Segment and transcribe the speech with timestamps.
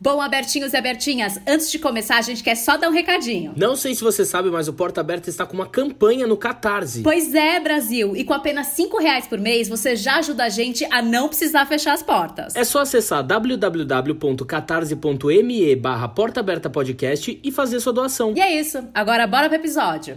[0.00, 3.52] Bom, abertinhos e abertinhas, antes de começar, a gente quer só dar um recadinho.
[3.56, 7.02] Não sei se você sabe, mas o Porta Aberta está com uma campanha no Catarse.
[7.02, 10.84] Pois é, Brasil, e com apenas 5 reais por mês, você já ajuda a gente
[10.84, 12.54] a não precisar fechar as portas.
[12.54, 18.34] É só acessar www.catarse.me barra Porta Aberta Podcast e fazer sua doação.
[18.36, 20.16] E é isso, agora bora pro episódio.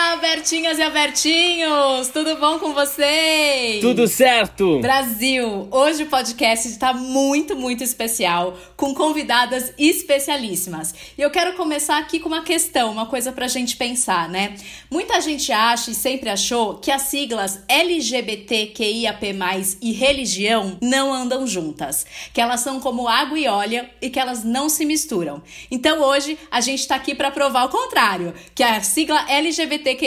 [0.21, 2.09] abertinhas e abertinhos!
[2.09, 3.81] Tudo bom com vocês?
[3.81, 4.77] Tudo certo?
[4.79, 10.93] Brasil, hoje o podcast está muito, muito especial, com convidadas especialíssimas.
[11.17, 14.53] E eu quero começar aqui com uma questão, uma coisa pra gente pensar, né?
[14.91, 19.25] Muita gente acha e sempre achou que as siglas LGBTQIAP+,
[19.81, 24.43] e religião não andam juntas, que elas são como água e óleo e que elas
[24.43, 25.41] não se misturam.
[25.71, 29.25] Então hoje a gente tá aqui para provar o contrário, que a sigla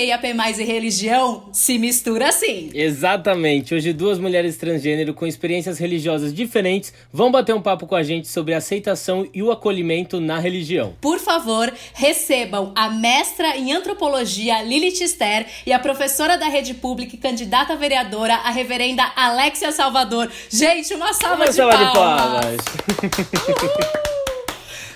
[0.05, 2.71] LGBTQIAP+, e religião se mistura sim.
[2.75, 3.75] Exatamente.
[3.75, 8.29] Hoje duas mulheres transgênero com experiências religiosas diferentes vão bater um papo com a gente
[8.29, 10.95] sobre a aceitação e o acolhimento na religião.
[11.01, 17.15] Por favor, recebam a mestra em antropologia Lilith Esther e a professora da rede pública
[17.15, 20.31] e candidata a vereadora, a reverenda Alexia Salvador.
[20.51, 22.57] Gente, uma salva, Uma de, salva palmas.
[22.57, 24.34] de palmas.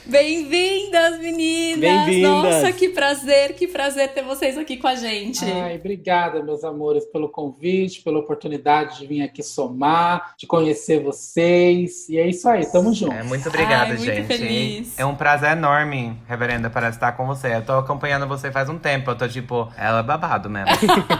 [0.09, 1.81] Bem-vindas, meninas!
[1.81, 2.31] Bem-vindas.
[2.31, 5.45] Nossa, que prazer, que prazer ter vocês aqui com a gente.
[5.45, 12.09] Ai, obrigada, meus amores, pelo convite, pela oportunidade de vir aqui somar, de conhecer vocês.
[12.09, 13.13] E é isso aí, tamo junto.
[13.13, 14.27] É, muito obrigada, Ai, muito gente.
[14.27, 14.99] feliz.
[14.99, 17.57] É um prazer enorme, reverenda, para estar com você.
[17.57, 19.11] Eu tô acompanhando você faz um tempo.
[19.11, 20.69] Eu tô tipo, ela é babado mesmo.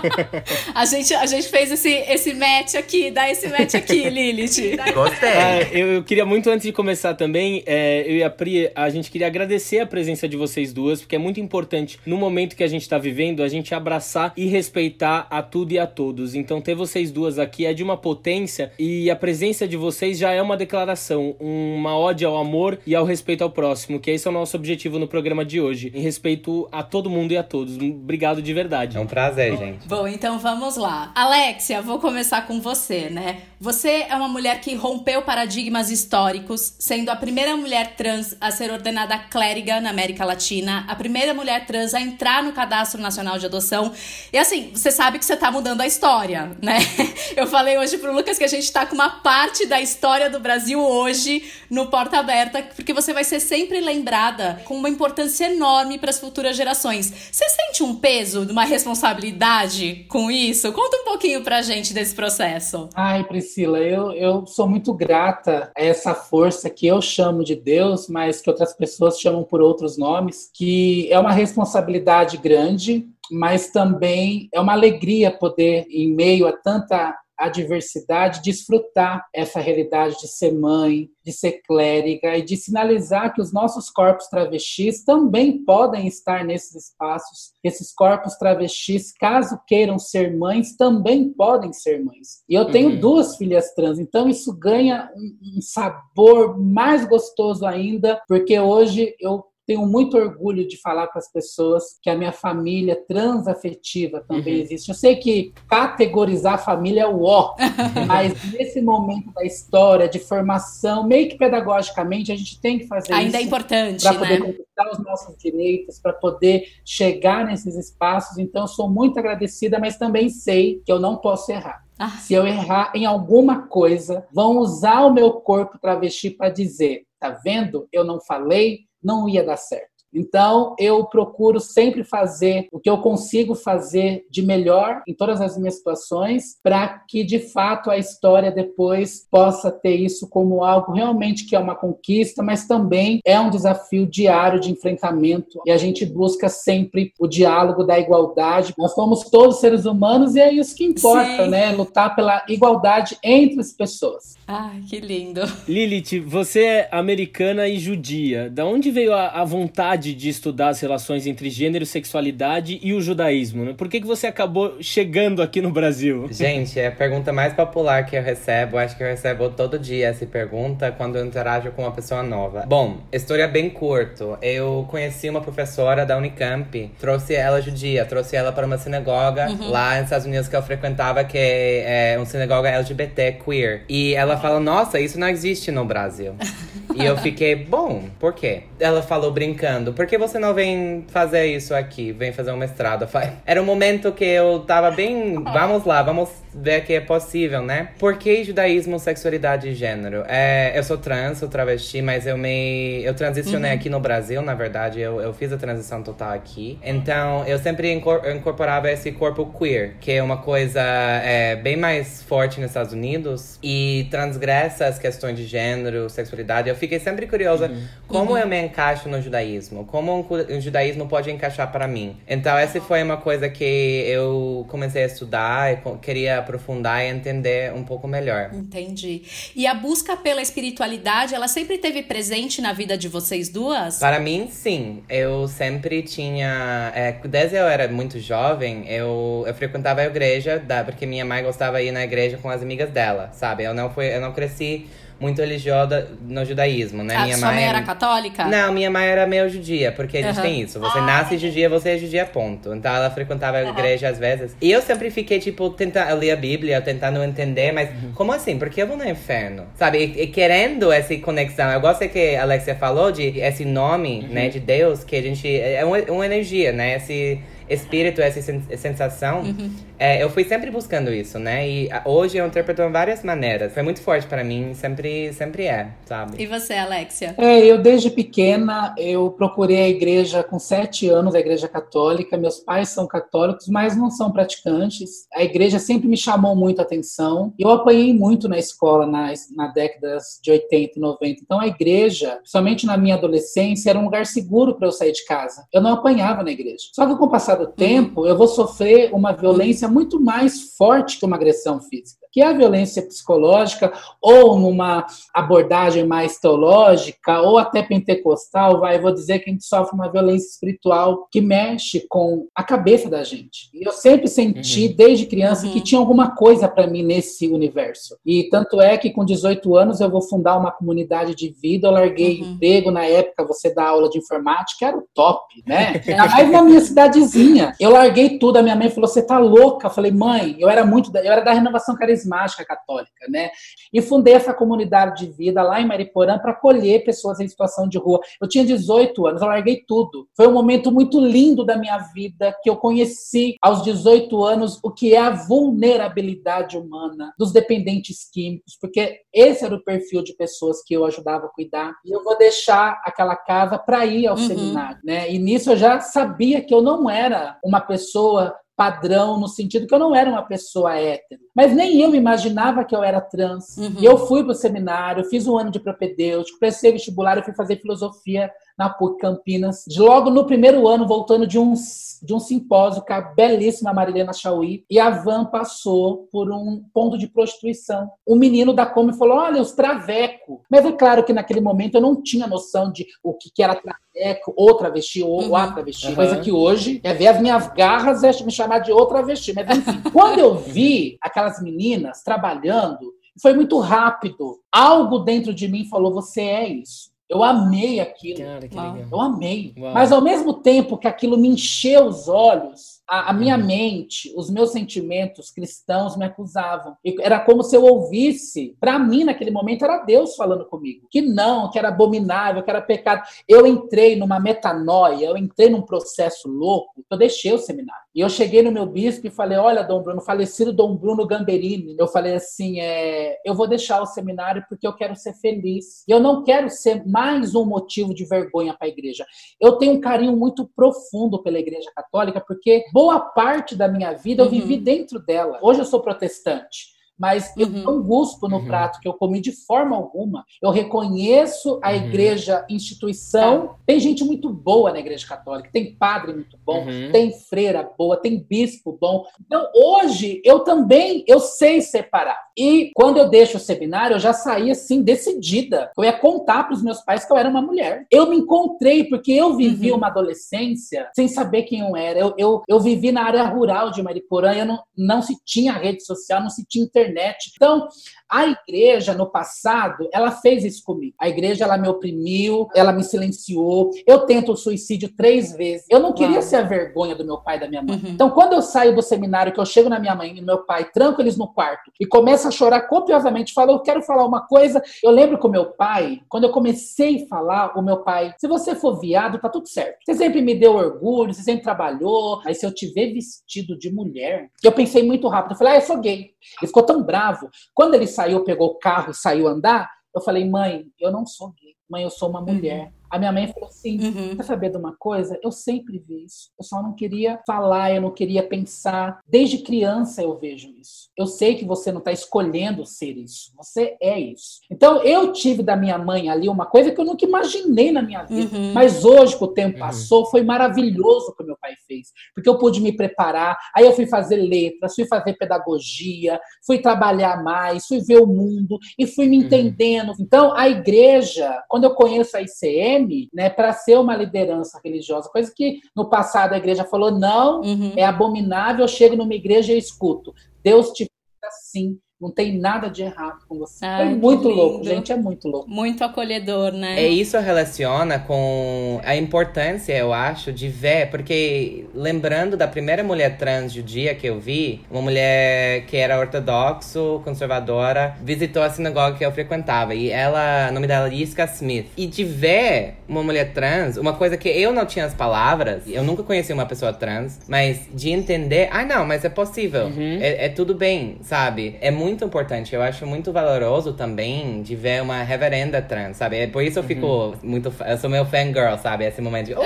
[0.75, 4.77] A gente, a gente fez esse, esse match aqui, dá esse match aqui, Lilith.
[4.95, 5.29] Gostei.
[5.29, 8.91] Ah, eu, eu queria muito, antes de começar também, é, eu e a Pri, a
[8.91, 12.63] gente queria agradecer a presença de vocês duas, porque é muito importante, no momento que
[12.63, 16.35] a gente tá vivendo, a gente abraçar e respeitar a tudo e a todos.
[16.35, 20.33] Então, ter vocês duas aqui é de uma potência e a presença de vocês já
[20.33, 24.31] é uma declaração, uma ode ao amor e ao respeito ao próximo, que esse é
[24.31, 27.77] o nosso objetivo no programa de hoje, em respeito a todo mundo e a todos.
[27.77, 28.97] Obrigado de verdade.
[28.97, 29.89] É um prazer, gente.
[29.89, 31.11] Bom, então vamos lá.
[31.15, 33.39] Alexia, vou começar com você, né?
[33.61, 38.68] Você é uma mulher que rompeu paradigmas históricos, sendo a primeira mulher trans a ser
[38.73, 43.47] ordenada clériga na América Latina, a primeira mulher trans a entrar no Cadastro Nacional de
[43.47, 43.93] Adoção.
[44.33, 46.79] E assim, você sabe que você tá mudando a história, né?
[47.37, 50.41] Eu falei hoje pro Lucas que a gente tá com uma parte da história do
[50.41, 55.99] Brasil hoje no Porta Aberta, porque você vai ser sempre lembrada com uma importância enorme
[55.99, 57.13] para as futuras gerações.
[57.31, 60.73] Você sente um peso, uma responsabilidade com isso?
[60.73, 62.89] Conta um pouquinho pra gente desse processo.
[62.95, 68.09] Ai, Priscila, eu, eu sou muito grata a essa força que eu chamo de Deus,
[68.09, 74.49] mas que outras pessoas chamam por outros nomes, que é uma responsabilidade grande, mas também
[74.53, 81.09] é uma alegria poder, em meio a tanta adversidade, desfrutar essa realidade de ser mãe,
[81.25, 86.87] de ser clériga e de sinalizar que os nossos corpos travestis também podem estar nesses
[86.89, 87.53] espaços.
[87.63, 92.43] Esses corpos travestis, caso queiram ser mães, também podem ser mães.
[92.49, 93.01] E eu tenho Uhum.
[93.01, 99.45] duas filhas trans, então isso ganha um, um sabor mais gostoso ainda, porque hoje eu
[99.69, 104.61] tenho muito orgulho de falar para as pessoas que a minha família transafetiva também Uhum.
[104.63, 104.89] existe.
[104.89, 107.55] Eu sei que categorizar a família é o ó,
[108.09, 113.13] mas nesse momento da história, de formação, meio que pedagogicamente, a gente tem que fazer
[113.13, 114.47] Ainda é isso importante, para poder né?
[114.47, 118.39] conquistar os nossos direitos, para poder chegar nesses espaços.
[118.39, 121.85] Então, eu sou muito agradecida, mas também sei que eu não posso errar.
[121.99, 127.03] Ah, Se eu errar em alguma coisa, vão usar o meu corpo travesti para dizer:
[127.21, 127.87] tá vendo?
[127.93, 129.98] Eu não falei, não ia dar certo.
[130.19, 135.57] Então, eu procuro sempre fazer o que eu consigo fazer de melhor em todas as
[135.57, 141.47] minhas situações, para que de fato a história depois possa ter isso como algo realmente
[141.47, 145.61] que é uma conquista, mas também é um desafio diário de enfrentamento.
[145.65, 148.75] E a gente busca sempre o diálogo da igualdade.
[148.77, 151.51] Nós somos todos seres humanos e é isso que importa, Sim.
[151.51, 151.71] né?
[151.73, 154.37] Lutar pela igualdade entre as pessoas.
[154.47, 155.43] Ai, que lindo.
[155.69, 158.51] Lilith, você é americana e judia.
[158.51, 162.93] Da onde veio a, a vontade vontade de estudar as relações entre gênero, sexualidade e
[162.93, 163.65] o judaísmo?
[163.65, 163.75] Né?
[163.77, 166.29] Por que, que você acabou chegando aqui no Brasil?
[166.31, 168.79] Gente, é a pergunta mais popular que eu recebo.
[168.79, 172.65] Acho que eu recebo todo dia essa pergunta quando eu interajo com uma pessoa nova.
[172.67, 174.39] Bom, história bem curto.
[174.41, 179.71] Eu conheci uma professora da Unicamp, trouxe ela judia, trouxe ela para uma sinagoga uhum.
[179.71, 183.83] lá nos Estados Unidos que eu frequentava, que é, é uma sinagoga LGBT queer.
[183.89, 186.35] E ela fala: Nossa, isso não existe no Brasil.
[186.99, 188.65] e eu fiquei, bom, por quê?
[188.81, 192.13] Ela falou brincando: Por que você não vem fazer isso aqui?
[192.13, 193.09] Vem fazer um mestrado?
[193.47, 195.35] Era um momento que eu tava bem.
[195.43, 197.91] Vamos lá, vamos ver que é possível, né?
[197.99, 200.25] Por que judaísmo, sexualidade e gênero?
[200.29, 203.03] É, eu sou trans, sou travesti, mas eu me.
[203.05, 203.77] Eu transicionei uhum.
[203.77, 205.01] aqui no Brasil, na verdade.
[205.01, 206.79] Eu, eu fiz a transição total aqui.
[206.83, 212.61] Então, eu sempre incorporava esse corpo queer, que é uma coisa é, bem mais forte
[212.61, 216.69] nos Estados Unidos e transgressa as questões de gênero, sexualidade.
[216.69, 217.83] Eu fiquei sempre curiosa uhum.
[218.07, 218.39] como uhum.
[218.39, 222.17] eu me encaixo no judaísmo, como um, o judaísmo pode encaixar para mim.
[222.27, 227.73] Então, essa foi uma coisa que eu comecei a estudar, e queria aprofundar e entender
[227.75, 228.51] um pouco melhor.
[228.53, 229.23] Entendi.
[229.55, 233.99] E a busca pela espiritualidade, ela sempre teve presente na vida de vocês duas?
[233.99, 235.03] Para mim, sim.
[235.09, 236.91] Eu sempre tinha.
[236.95, 241.43] É, desde eu era muito jovem, eu, eu frequentava a igreja, da, porque minha mãe
[241.43, 243.65] gostava de ir na igreja com as amigas dela, sabe?
[243.65, 244.87] Eu não, fui, eu não cresci
[245.21, 247.17] muito religiosa no judaísmo, né?
[247.17, 248.45] A minha sua mãe, era católica?
[248.45, 250.43] Não, minha mãe era meio judia, porque a gente uhum.
[250.43, 250.79] tem isso.
[250.79, 251.39] Você ah, nasce é.
[251.39, 252.73] judia, você é judia, ponto.
[252.73, 253.71] Então ela frequentava a uhum.
[253.71, 254.57] igreja às vezes.
[254.61, 258.13] E eu sempre fiquei, tipo, tentando ler a Bíblia, tentando entender, mas uhum.
[258.15, 258.59] como assim?
[258.59, 259.67] Por que eu vou no inferno?
[259.75, 259.99] Sabe?
[259.99, 261.71] E, e, querendo essa conexão.
[261.71, 264.35] Eu gosto que a Alexia falou de esse nome, uhum.
[264.35, 265.49] né, de Deus, que a gente.
[265.49, 266.97] É uma, uma energia, né?
[266.97, 268.41] Esse espírito, essa
[268.77, 269.43] sensação.
[269.43, 269.71] Uhum.
[269.99, 271.69] É, eu fui sempre buscando isso, né?
[271.69, 273.73] E hoje eu interpreto de várias maneiras.
[273.73, 276.41] Foi muito forte para mim, sempre, sempre é, sabe?
[276.41, 277.35] E você, Alexia?
[277.37, 282.37] É, eu desde pequena, eu procurei a igreja com sete anos, a igreja católica.
[282.37, 285.27] Meus pais são católicos, mas não são praticantes.
[285.35, 287.53] A igreja sempre me chamou muito a atenção.
[287.59, 291.41] Eu apanhei muito na escola na, na décadas de 80 e 90.
[291.43, 295.25] Então a igreja, principalmente na minha adolescência, era um lugar seguro para eu sair de
[295.25, 295.67] casa.
[295.73, 296.85] Eu não apanhava na igreja.
[296.95, 301.19] Só que com o passar do tempo, eu vou sofrer uma violência muito mais forte
[301.19, 307.59] que uma agressão física que é a violência psicológica, ou numa abordagem mais teológica, ou
[307.59, 312.47] até pentecostal, vai, vou dizer que a gente sofre uma violência espiritual que mexe com
[312.55, 313.71] a cabeça da gente.
[313.73, 314.95] E eu sempre senti, uhum.
[314.97, 315.73] desde criança, uhum.
[315.73, 318.17] que tinha alguma coisa para mim nesse universo.
[318.25, 321.93] E tanto é que com 18 anos eu vou fundar uma comunidade de vida, eu
[321.93, 322.53] larguei uhum.
[322.53, 326.03] emprego na época, você dá aula de informática, era o top, né?
[326.07, 327.75] Ainda mais na minha cidadezinha.
[327.81, 329.87] Eu larguei tudo, a minha mãe falou, você tá louca?
[329.87, 333.51] Eu falei, mãe, eu era muito, eu era da renovação carismática carismática católica, né?
[333.93, 337.99] E fundei essa comunidade de vida lá em Mariporã para acolher pessoas em situação de
[337.99, 338.21] rua.
[338.41, 340.29] Eu tinha 18 anos, eu larguei tudo.
[340.37, 344.91] Foi um momento muito lindo da minha vida que eu conheci aos 18 anos o
[344.91, 350.83] que é a vulnerabilidade humana dos dependentes químicos, porque esse era o perfil de pessoas
[350.85, 351.95] que eu ajudava a cuidar.
[352.05, 354.47] E eu vou deixar aquela casa para ir ao uhum.
[354.47, 355.31] seminário, né?
[355.31, 359.93] E nisso eu já sabia que eu não era uma pessoa padrão, no sentido que
[359.93, 361.41] eu não era uma pessoa hétero.
[361.53, 363.77] Mas nem eu imaginava que eu era trans.
[363.77, 363.97] Uhum.
[363.99, 367.53] E eu fui para o seminário, fiz um ano de propedêutico, prestei vestibular, eu fui
[367.55, 369.85] fazer filosofia na PUC Campinas.
[369.97, 371.75] Logo no primeiro ano, voltando de um,
[372.23, 377.19] de um simpósio com a belíssima Marilena Chauí, e a van passou por um ponto
[377.19, 378.09] de prostituição.
[378.25, 380.63] O menino da Come falou: Olha, os traveco.
[380.71, 383.75] Mas é claro que naquele momento eu não tinha noção de o que, que era
[383.75, 385.57] traveco, ou travesti, ou uhum.
[385.57, 386.09] a travesti.
[386.09, 386.15] Uhum.
[386.15, 389.53] Coisa que hoje é ver as minhas garras é me chamar de outra travesti.
[389.53, 394.61] Mas enfim, quando eu vi aquelas meninas trabalhando, foi muito rápido.
[394.71, 397.11] Algo dentro de mim falou: Você é isso.
[397.29, 398.39] Eu amei aquilo.
[398.39, 399.75] Cara, eu amei.
[399.79, 399.93] Uau.
[399.93, 403.67] Mas ao mesmo tempo que aquilo me encheu os olhos, a, a, minha uhum.
[403.67, 406.97] mente, os meus sentimentos cristãos me acusavam.
[407.21, 411.71] Era como se eu ouvisse, para mim naquele momento era Deus falando comigo, que não,
[411.71, 413.23] que era abominável, que era pecado.
[413.49, 418.09] Eu entrei numa metanoia, eu entrei num processo louco, eu deixei o seminário.
[418.19, 421.95] E eu cheguei no meu bispo e falei: Olha, Dom Bruno, falecido Dom Bruno Gamberini.
[421.97, 426.03] Eu falei assim: é, Eu vou deixar o seminário porque eu quero ser feliz.
[426.09, 429.25] Eu não quero ser mais um motivo de vergonha para a igreja.
[429.61, 434.43] Eu tenho um carinho muito profundo pela igreja católica porque boa parte da minha vida
[434.43, 434.83] eu vivi uhum.
[434.83, 435.61] dentro dela.
[435.63, 436.98] Hoje eu sou protestante.
[437.19, 437.83] Mas eu Uhum.
[437.85, 438.67] não guspo no Uhum.
[438.67, 440.45] prato que eu comi de forma alguma.
[440.63, 441.97] Eu reconheço a Uhum.
[441.97, 443.75] igreja instituição.
[443.87, 447.11] Tem gente muito boa na igreja católica, tem padre muito bom, Uhum.
[447.13, 449.25] tem freira boa, tem bispo bom.
[449.45, 452.39] Então, hoje, eu também, eu sei separar.
[452.57, 455.91] E quando eu deixo o seminário, eu já saí assim, decidida.
[455.97, 458.07] Eu ia contar para os meus pais que eu era uma mulher.
[458.11, 459.99] Eu me encontrei, porque eu vivi Uhum.
[459.99, 462.19] uma adolescência sem saber quem eu era.
[462.19, 466.05] Eu, eu, eu vivi na área rural de Mariporã, eu não, não se tinha rede
[466.05, 467.08] social, não se tinha internet.
[467.55, 467.89] Então,
[468.29, 471.15] a igreja, no passado, ela fez isso comigo.
[471.19, 473.91] A igreja, ela me oprimiu, ela me silenciou.
[474.07, 475.87] Eu tento o suicídio três vezes.
[475.89, 476.43] Eu não queria Uau.
[476.43, 477.97] ser a vergonha do meu pai e da minha mãe.
[477.97, 478.11] Uhum.
[478.11, 480.59] Então, quando eu saio do seminário, que eu chego na minha mãe e no meu
[480.65, 484.47] pai, tranco eles no quarto e começo a chorar copiosamente, falo, eu quero falar uma
[484.47, 484.83] coisa.
[485.03, 488.47] Eu lembro que o meu pai, quando eu comecei a falar, o meu pai, se
[488.47, 489.99] você for viado, tá tudo certo.
[490.05, 493.91] Você sempre me deu orgulho, você sempre trabalhou, mas se eu te ver vestido de
[493.91, 495.53] mulher, eu pensei muito rápido.
[495.53, 496.31] Eu falei, ah, eu sou gay.
[496.61, 497.49] Ele ficou tão bravo.
[497.75, 501.53] Quando ele saiu, pegou o carro e saiu andar, eu falei, mãe, eu não sou
[501.53, 501.75] gay.
[501.89, 502.93] Mãe, eu sou uma mulher.
[503.11, 504.37] A minha mãe falou assim: Uhum.
[504.37, 505.39] Quer saber de uma coisa?
[505.43, 506.51] Eu sempre vi isso.
[506.59, 509.21] Eu só não queria falar, eu não queria pensar.
[509.27, 511.09] Desde criança eu vejo isso.
[511.17, 513.53] Eu sei que você não está escolhendo ser isso.
[513.57, 514.61] Você é isso.
[514.71, 518.25] Então eu tive da minha mãe ali uma coisa que eu nunca imaginei na minha
[518.25, 518.57] vida.
[518.57, 518.73] Uhum.
[518.73, 519.81] Mas hoje, que o tempo Uhum.
[519.81, 522.09] passou, foi maravilhoso o que o meu pai fez.
[522.35, 523.57] Porque eu pude me preparar.
[523.75, 528.79] Aí eu fui fazer letras, fui fazer pedagogia, fui trabalhar mais, fui ver o mundo
[528.99, 529.45] e fui me Uhum.
[529.45, 530.13] entendendo.
[530.21, 532.98] Então, a igreja, quando eu conheço a ICM,
[533.33, 537.93] né, para ser uma liderança religiosa, coisa que no passado a igreja falou, não, Uhum.
[537.97, 540.35] é abominável, eu chego numa igreja e escuto.
[540.63, 541.11] Deus te fez
[541.45, 541.99] assim.
[542.21, 543.85] Não tem nada de errado com você.
[543.87, 545.71] Ai, é que muito louco, gente, é muito louco.
[545.71, 547.01] Muito acolhedor, né?
[547.01, 553.37] É isso relaciona com a importância, eu acho, de ver, porque lembrando da primeira mulher
[553.39, 559.25] trans judia que eu vi, uma mulher que era ortodoxo, conservadora, visitou a sinagoga que
[559.25, 561.87] eu frequentava e ela, o nome dela é Yiska Smith.
[561.97, 566.03] E de ver uma mulher trans, uma coisa que eu não tinha as palavras, eu
[566.03, 570.19] nunca conheci uma pessoa trans, mas de entender, ah não, mas é possível, Uhum.
[570.21, 571.77] é, é tudo bem, sabe?
[571.81, 572.75] É muito importante.
[572.75, 576.37] Eu acho muito valoroso também de ver uma reverenda trans, sabe?
[576.39, 577.73] É por isso eu fico muito.
[577.87, 579.05] Eu sou meu fangirl, sabe?
[579.05, 579.55] Esse momento de.
[579.55, 579.63] "Oh!"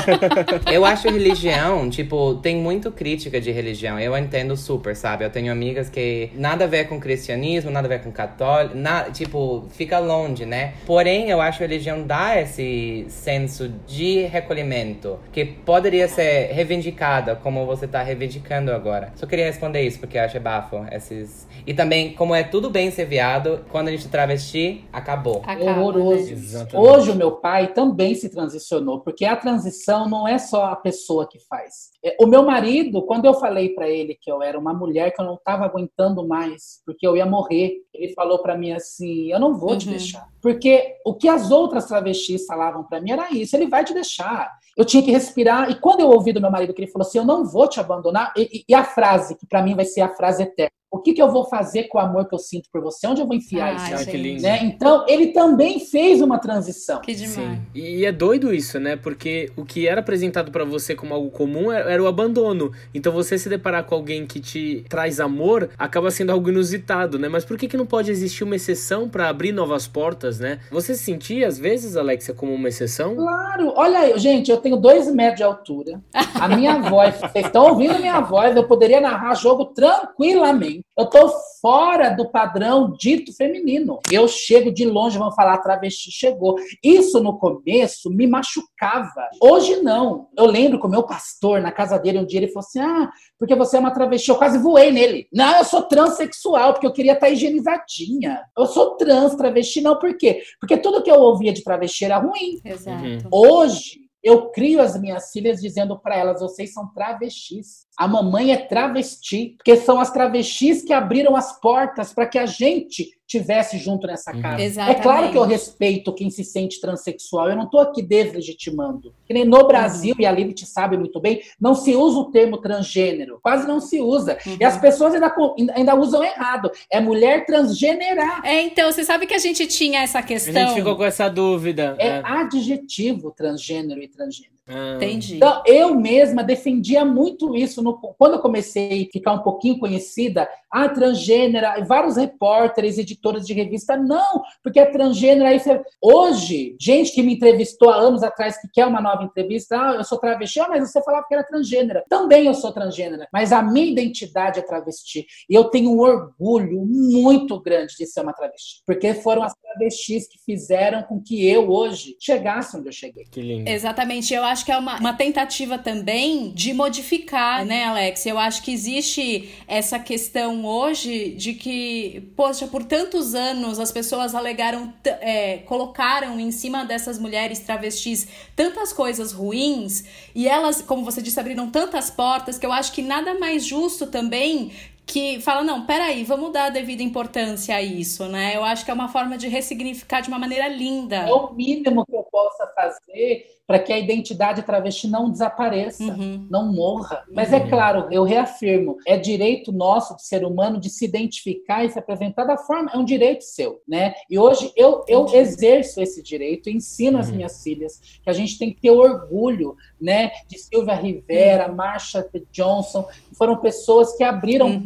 [0.70, 3.98] eu acho religião, tipo, tem muito crítica de religião.
[3.98, 5.24] Eu entendo super, sabe?
[5.24, 9.04] Eu tenho amigas que nada a ver com cristianismo, nada a ver com católico, na,
[9.04, 10.74] tipo, fica longe, né?
[10.86, 17.36] Porém, eu acho que a religião dá esse senso de recolhimento que poderia ser reivindicada,
[17.36, 19.12] como você tá reivindicando agora.
[19.16, 21.46] Só queria responder isso, porque eu acho bafo esses.
[21.66, 25.42] E também, como é tudo bem ser viado, quando a gente travesti, acabou.
[25.46, 26.34] Acaba, horroroso.
[26.34, 26.68] né?
[26.74, 31.26] Hoje o meu pai também se transicionou, porque a transição não é só a pessoa
[31.26, 31.90] que faz.
[32.04, 35.20] É, O meu marido, quando eu falei para ele que eu era uma mulher que
[35.22, 39.40] eu não estava aguentando mais, porque eu ia morrer, ele falou para mim assim: "Eu
[39.40, 39.92] não vou te Uhum.
[39.92, 40.26] deixar".
[40.42, 44.50] Porque o que as outras travestis falavam para mim era isso, ele vai te deixar.
[44.76, 45.70] Eu tinha que respirar.
[45.70, 47.80] E quando eu ouvi do meu marido que ele falou assim: "Eu não vou te
[47.80, 50.70] abandonar", e, e- e a frase que para mim vai ser a frase eterna.
[50.94, 53.06] O que, que eu vou fazer com o amor que eu sinto por você?
[53.06, 54.02] Onde eu vou enfiar Ai, isso?
[54.02, 54.42] Ah, que lindo.
[54.42, 54.60] né?
[54.64, 57.00] Então, ele também fez uma transição.
[57.00, 57.34] Que demais.
[57.34, 57.60] Sim.
[57.74, 58.96] E é doido isso, né?
[58.96, 62.72] Porque o que era apresentado pra você como algo comum era era o abandono.
[62.92, 67.28] Então você se deparar com alguém que te traz amor acaba sendo algo inusitado, né?
[67.28, 70.60] Mas por que, que não pode existir uma exceção pra abrir novas portas, né?
[70.70, 73.14] Você se sentia, às vezes, Alexia, como uma exceção?
[73.14, 76.00] Claro, olha aí, gente, eu tenho dois metros de altura.
[76.34, 80.83] A minha voz, vocês estão ouvindo minha voz, eu poderia narrar jogo tranquilamente.
[80.96, 81.28] Eu tô
[81.60, 83.98] fora do padrão dito feminino.
[84.12, 86.54] Eu chego de longe, vão falar, travesti chegou.
[86.82, 89.28] Isso no começo me machucava.
[89.42, 90.28] Hoje não.
[90.38, 93.10] Eu lembro que o meu pastor, na casa dele, um dia ele falou assim: ah,
[93.38, 94.30] porque você é uma travesti.
[94.30, 95.26] Eu quase voei nele.
[95.32, 98.44] Não, eu sou transexual, porque eu queria estar higienizadinha.
[98.56, 100.42] Eu sou trans, travesti, não, por quê?
[100.60, 102.60] Porque tudo que eu ouvia de travesti era ruim.
[102.64, 103.02] Exato.
[103.02, 103.18] Uhum.
[103.32, 107.84] Hoje, eu crio as minhas filhas dizendo para elas: vocês são travestis.
[107.98, 112.46] A mamãe é travesti, porque são as travestis que abriram as portas para que a
[112.46, 114.42] gente tivesse junto nessa Uhum.
[114.42, 114.62] casa.
[114.62, 114.98] Exatamente.
[114.98, 119.14] É claro que eu respeito quem se sente transexual, eu não estou aqui deslegitimando.
[119.26, 122.58] Que nem no Brasil, e a Lilith sabe muito bem, não se usa o termo
[122.58, 124.38] transgênero, quase não se usa.
[124.46, 124.56] Uhum.
[124.60, 125.34] E as pessoas ainda,
[125.74, 126.70] ainda usam errado.
[126.90, 128.44] É mulher transgenerar.
[128.44, 130.52] É, então, você sabe que a gente tinha essa A questão.
[130.54, 131.96] gente ficou com essa dúvida.
[131.98, 132.22] É né?
[132.24, 134.53] adjetivo transgênero e transgênero.
[134.66, 135.36] Entendi.
[135.36, 137.82] Então, eu mesma defendia muito isso.
[137.82, 143.52] No, quando eu comecei a ficar um pouquinho conhecida, a transgênera, vários repórteres, editoras de
[143.52, 145.50] revista, não, porque é transgênera.
[145.50, 145.82] Aí você...
[146.02, 150.04] Hoje, gente que me entrevistou há anos atrás, que quer uma nova entrevista, ah, eu
[150.04, 152.04] sou travesti, ah, mas você falava que era transgênera.
[152.08, 155.26] Também eu sou transgênera, mas a minha identidade é travesti.
[155.48, 160.26] E eu tenho um orgulho muito grande de ser uma travesti, porque foram as travestis
[160.26, 163.24] que fizeram com que eu hoje chegasse onde eu cheguei.
[163.30, 163.68] Que lindo.
[163.68, 164.32] Exatamente.
[164.32, 168.26] Eu acho que é uma, uma tentativa também de modificar, né, Alex?
[168.26, 174.34] Eu acho que existe essa questão hoje de que, poxa, por tantos anos as pessoas
[174.34, 181.22] alegaram, é, colocaram em cima dessas mulheres travestis tantas coisas ruins e elas, como você
[181.22, 184.70] disse, abriram tantas portas que eu acho que nada mais justo também
[185.06, 188.56] que fala, não, peraí, vamos dar a devida importância a isso, né?
[188.56, 191.16] Eu acho que é uma forma de ressignificar de uma maneira linda.
[191.16, 196.46] É o mínimo que eu possa fazer para que a identidade travesti não desapareça, uhum.
[196.50, 197.24] não morra.
[197.32, 197.64] Mas é uhum.
[197.64, 201.98] é claro, eu reafirmo, é direito nosso de ser humano de se identificar e se
[201.98, 204.14] apresentar da forma, é um direito seu, né?
[204.28, 207.36] E hoje eu, eu exerço esse direito, ensino às uhum.
[207.36, 211.76] minhas filhas que a gente tem que ter orgulho, né, de Silvia Rivera, uhum.
[211.76, 214.82] Marsha Johnson, que foram pessoas que abriram uhum.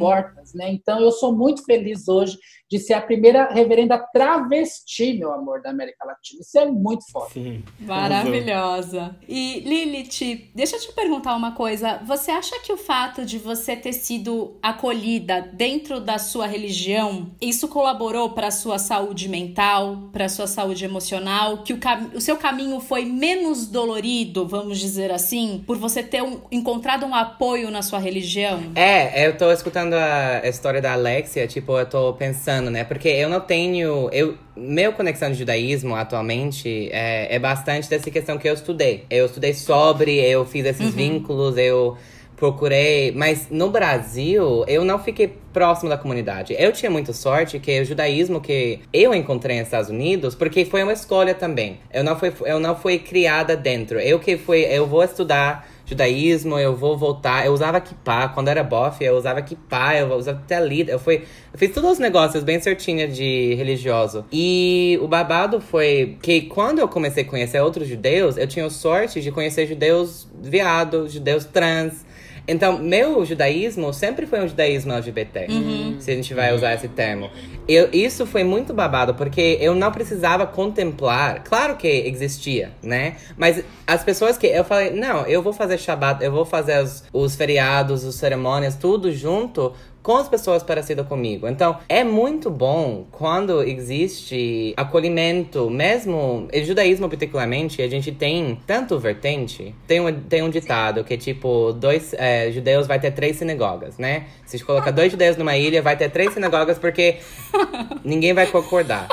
[0.48, 0.70] Portas, né?
[0.72, 2.38] Então eu sou muito feliz hoje
[2.70, 6.40] de ser a primeira reverenda travesti, meu amor, da América Latina.
[6.40, 7.34] Isso é muito forte.
[7.34, 7.64] Sim.
[7.80, 9.16] Maravilhosa.
[9.26, 11.98] E Lilith, deixa eu te perguntar uma coisa.
[12.04, 17.68] Você acha que o fato de você ter sido acolhida dentro da sua religião, isso
[17.68, 21.78] colaborou para a sua saúde mental, para a sua saúde emocional, que o,
[22.14, 27.14] o seu caminho foi menos dolorido, vamos dizer assim, por você ter um, encontrado um
[27.14, 28.72] apoio na sua religião?
[28.74, 32.84] É, eu tô escutando a história da Alexia, tipo, eu tô pensando pensando, né?
[32.84, 34.08] Porque eu não tenho.
[34.12, 39.04] Eu, meu conexão de judaísmo atualmente é, é bastante dessa questão que eu estudei.
[39.10, 40.92] Eu estudei sobre, eu fiz esses uhum.
[40.92, 41.96] vínculos, eu
[42.36, 43.12] procurei.
[43.12, 46.54] Mas no Brasil, eu não fiquei próximo da comunidade.
[46.58, 50.82] Eu tinha muita sorte que o judaísmo que eu encontrei nos Estados Unidos, porque foi
[50.82, 51.80] uma escolha também.
[51.92, 53.98] Eu não fui, eu não fui criada dentro.
[53.98, 57.46] Eu que fui, eu vou estudar judaísmo, eu vou voltar.
[57.46, 61.24] Eu usava kippah, quando era bofe, eu usava kippah, eu usava telit, eu fui...
[61.52, 64.24] Eu fiz todos os negócios bem certinho de religioso.
[64.30, 69.20] E o babado foi que quando eu comecei a conhecer outros judeus, eu tinha sorte
[69.20, 72.04] de conhecer judeus viados, judeus trans,
[72.48, 75.96] então, meu judaísmo sempre foi um judaísmo LGBT, uhum.
[76.00, 77.30] se a gente vai usar esse termo.
[77.68, 81.44] Eu, isso foi muito babado, porque eu não precisava contemplar.
[81.44, 83.16] Claro que existia, né?
[83.36, 84.46] Mas as pessoas que.
[84.46, 88.76] Eu falei, não, eu vou fazer Shabbat, eu vou fazer os, os feriados, as cerimônias,
[88.76, 89.74] tudo junto
[90.08, 91.46] com as pessoas parecidas comigo.
[91.46, 98.98] Então, é muito bom quando existe acolhimento, mesmo em judaísmo particularmente, a gente tem tanto
[98.98, 99.74] vertente.
[99.86, 103.98] Tem um, tem um ditado que é tipo, dois é, judeus vai ter três sinagogas,
[103.98, 104.24] né?
[104.46, 107.16] Se colocar dois judeus numa ilha, vai ter três sinagogas porque
[108.02, 109.08] ninguém vai concordar.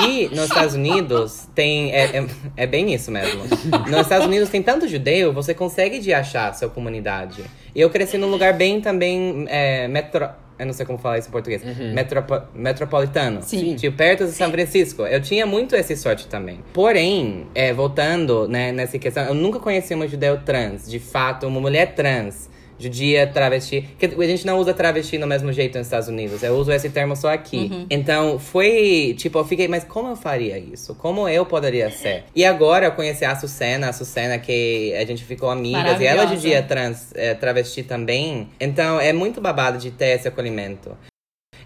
[0.00, 1.92] E nos Estados Unidos tem.
[1.92, 2.26] É, é,
[2.56, 3.42] é, bem isso mesmo.
[3.90, 7.44] Nos Estados Unidos tem tanto judeu, você consegue de achar a sua comunidade.
[7.78, 10.28] E eu cresci num lugar bem também é, metro.
[10.58, 11.62] Eu não sei como falar isso em português.
[11.62, 11.94] Uhum.
[11.94, 13.40] Metropo metropolitano.
[13.40, 13.76] Sim.
[13.76, 15.02] Tipo, perto de São Francisco.
[15.02, 16.58] Eu tinha muito essa sorte também.
[16.72, 20.90] Porém, é, voltando né, nessa questão, eu nunca conheci uma judeu trans.
[20.90, 23.88] De fato, uma mulher trans judia, travesti.
[23.98, 26.42] Que a gente não usa travesti no mesmo jeito nos Estados Unidos.
[26.42, 27.70] Eu uso esse termo só aqui.
[27.70, 27.86] Uhum.
[27.90, 29.14] Então, foi.
[29.18, 30.94] Tipo, eu fiquei, mas como eu faria isso?
[30.94, 32.24] Como eu poderia ser?
[32.34, 36.00] E agora eu conheci a Sucena, a Sucena que a gente ficou amigas.
[36.00, 38.48] E ela judia trans, é, travesti também.
[38.60, 40.96] Então, é muito babado de ter esse acolhimento.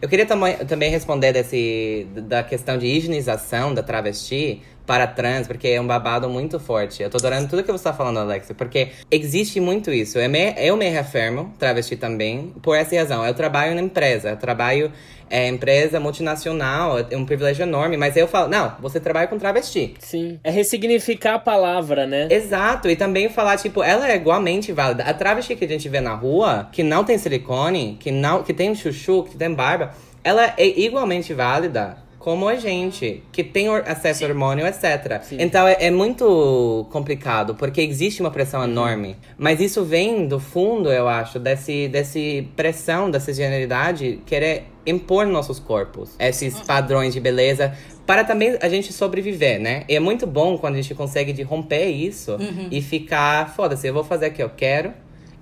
[0.02, 5.80] Eu queria também responder desse, da questão de higienização da travesti, para trans, porque é
[5.80, 7.02] um babado muito forte.
[7.02, 10.18] Eu tô adorando tudo que você tá falando, Alexa, porque existe muito isso.
[10.18, 13.24] Eu me, eu me reafirmo, travesti também, por essa razão.
[13.24, 14.92] Eu trabalho na empresa, eu trabalho
[15.32, 19.94] é empresa multinacional, é um privilégio enorme, mas eu falo, não, você trabalha com travesti.
[19.98, 20.38] Sim.
[20.44, 22.28] É ressignificar a palavra, né?
[22.30, 25.04] Exato, e também falar, tipo, ela é igualmente válida.
[25.04, 28.52] A travesti que a gente vê na rua, que não tem silicone, que não que
[28.52, 29.92] tem chuchu, que tem barba,
[30.22, 34.24] ela é igualmente válida como a gente, que tem acesso Sim.
[34.26, 35.20] ao hormônio, etc.
[35.22, 35.38] Sim.
[35.40, 38.68] Então é, é, muito complicado, porque existe uma pressão uhum.
[38.68, 39.16] enorme.
[39.36, 45.58] Mas isso vem do fundo, eu acho, desse, desse pressão, dessa generalidade, querer impor nossos
[45.58, 46.64] corpos esses uhum.
[46.64, 47.72] padrões de beleza
[48.06, 49.84] para também a gente sobreviver, né?
[49.88, 52.68] E é muito bom quando a gente consegue de romper isso uhum.
[52.70, 54.92] e ficar, foda-se, eu vou fazer o que eu quero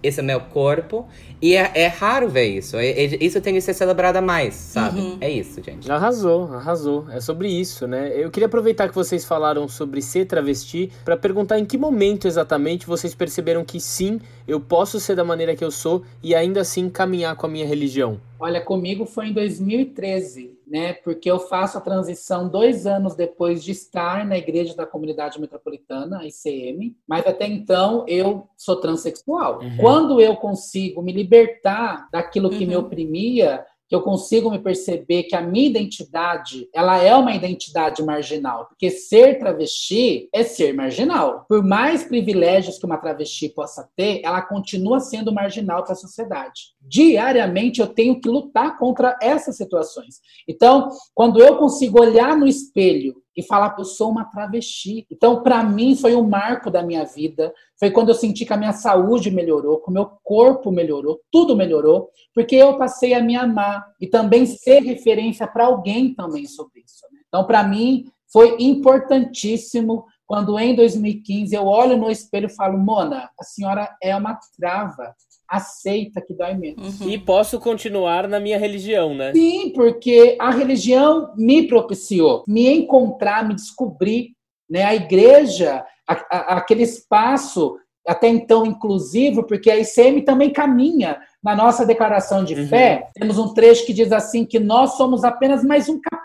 [0.03, 1.07] esse é meu corpo.
[1.41, 2.77] E é, é raro ver isso.
[2.77, 5.01] É, é, isso tem que ser celebrado mais, sabe?
[5.01, 5.19] Uhum.
[5.21, 5.91] É isso, gente.
[5.91, 7.07] Arrasou, arrasou.
[7.11, 8.13] É sobre isso, né?
[8.15, 12.87] Eu queria aproveitar que vocês falaram sobre ser travesti para perguntar em que momento exatamente
[12.87, 16.89] vocês perceberam que sim, eu posso ser da maneira que eu sou e ainda assim
[16.89, 18.21] caminhar com a minha religião.
[18.39, 20.93] Olha, comigo foi em 2013 né?
[20.93, 26.25] Porque eu faço a transição dois anos depois de estar na Igreja da Comunidade Metropolitana,
[26.25, 29.61] ICM, mas até então eu sou transexual.
[29.61, 29.77] Uhum.
[29.79, 32.69] Quando eu consigo me libertar daquilo que uhum.
[32.69, 38.01] me oprimia, que eu consigo me perceber que a minha identidade, ela é uma identidade
[38.05, 41.45] marginal, porque ser travesti é ser marginal.
[41.49, 46.73] Por mais privilégios que uma travesti possa ter, ela continua sendo marginal para a sociedade.
[46.81, 50.21] Diariamente eu tenho que lutar contra essas situações.
[50.47, 55.07] Então, quando eu consigo olhar no espelho e falar que eu sou uma travesti.
[55.11, 57.53] Então, para mim, foi um marco da minha vida.
[57.79, 61.57] Foi quando eu senti que a minha saúde melhorou, que o meu corpo melhorou, tudo
[61.57, 66.81] melhorou, porque eu passei a me amar e também ser referência para alguém também sobre
[66.81, 67.07] isso.
[67.13, 67.21] Né?
[67.29, 73.29] Então, para mim, foi importantíssimo quando em 2015 eu olho no espelho e falo, Mona,
[73.37, 75.13] a senhora é uma trava
[75.49, 77.01] aceita que dói menos.
[77.01, 77.11] Uhum.
[77.11, 79.33] E posso continuar na minha religião, né?
[79.33, 84.29] Sim, porque a religião me propiciou me encontrar, me descobrir,
[84.71, 84.85] né?
[84.85, 91.57] A igreja, a, a, aquele espaço até então inclusivo, porque a ICM também caminha na
[91.57, 92.69] nossa declaração de uhum.
[92.69, 93.09] fé.
[93.15, 96.20] Temos um trecho que diz assim que nós somos apenas mais um capítulo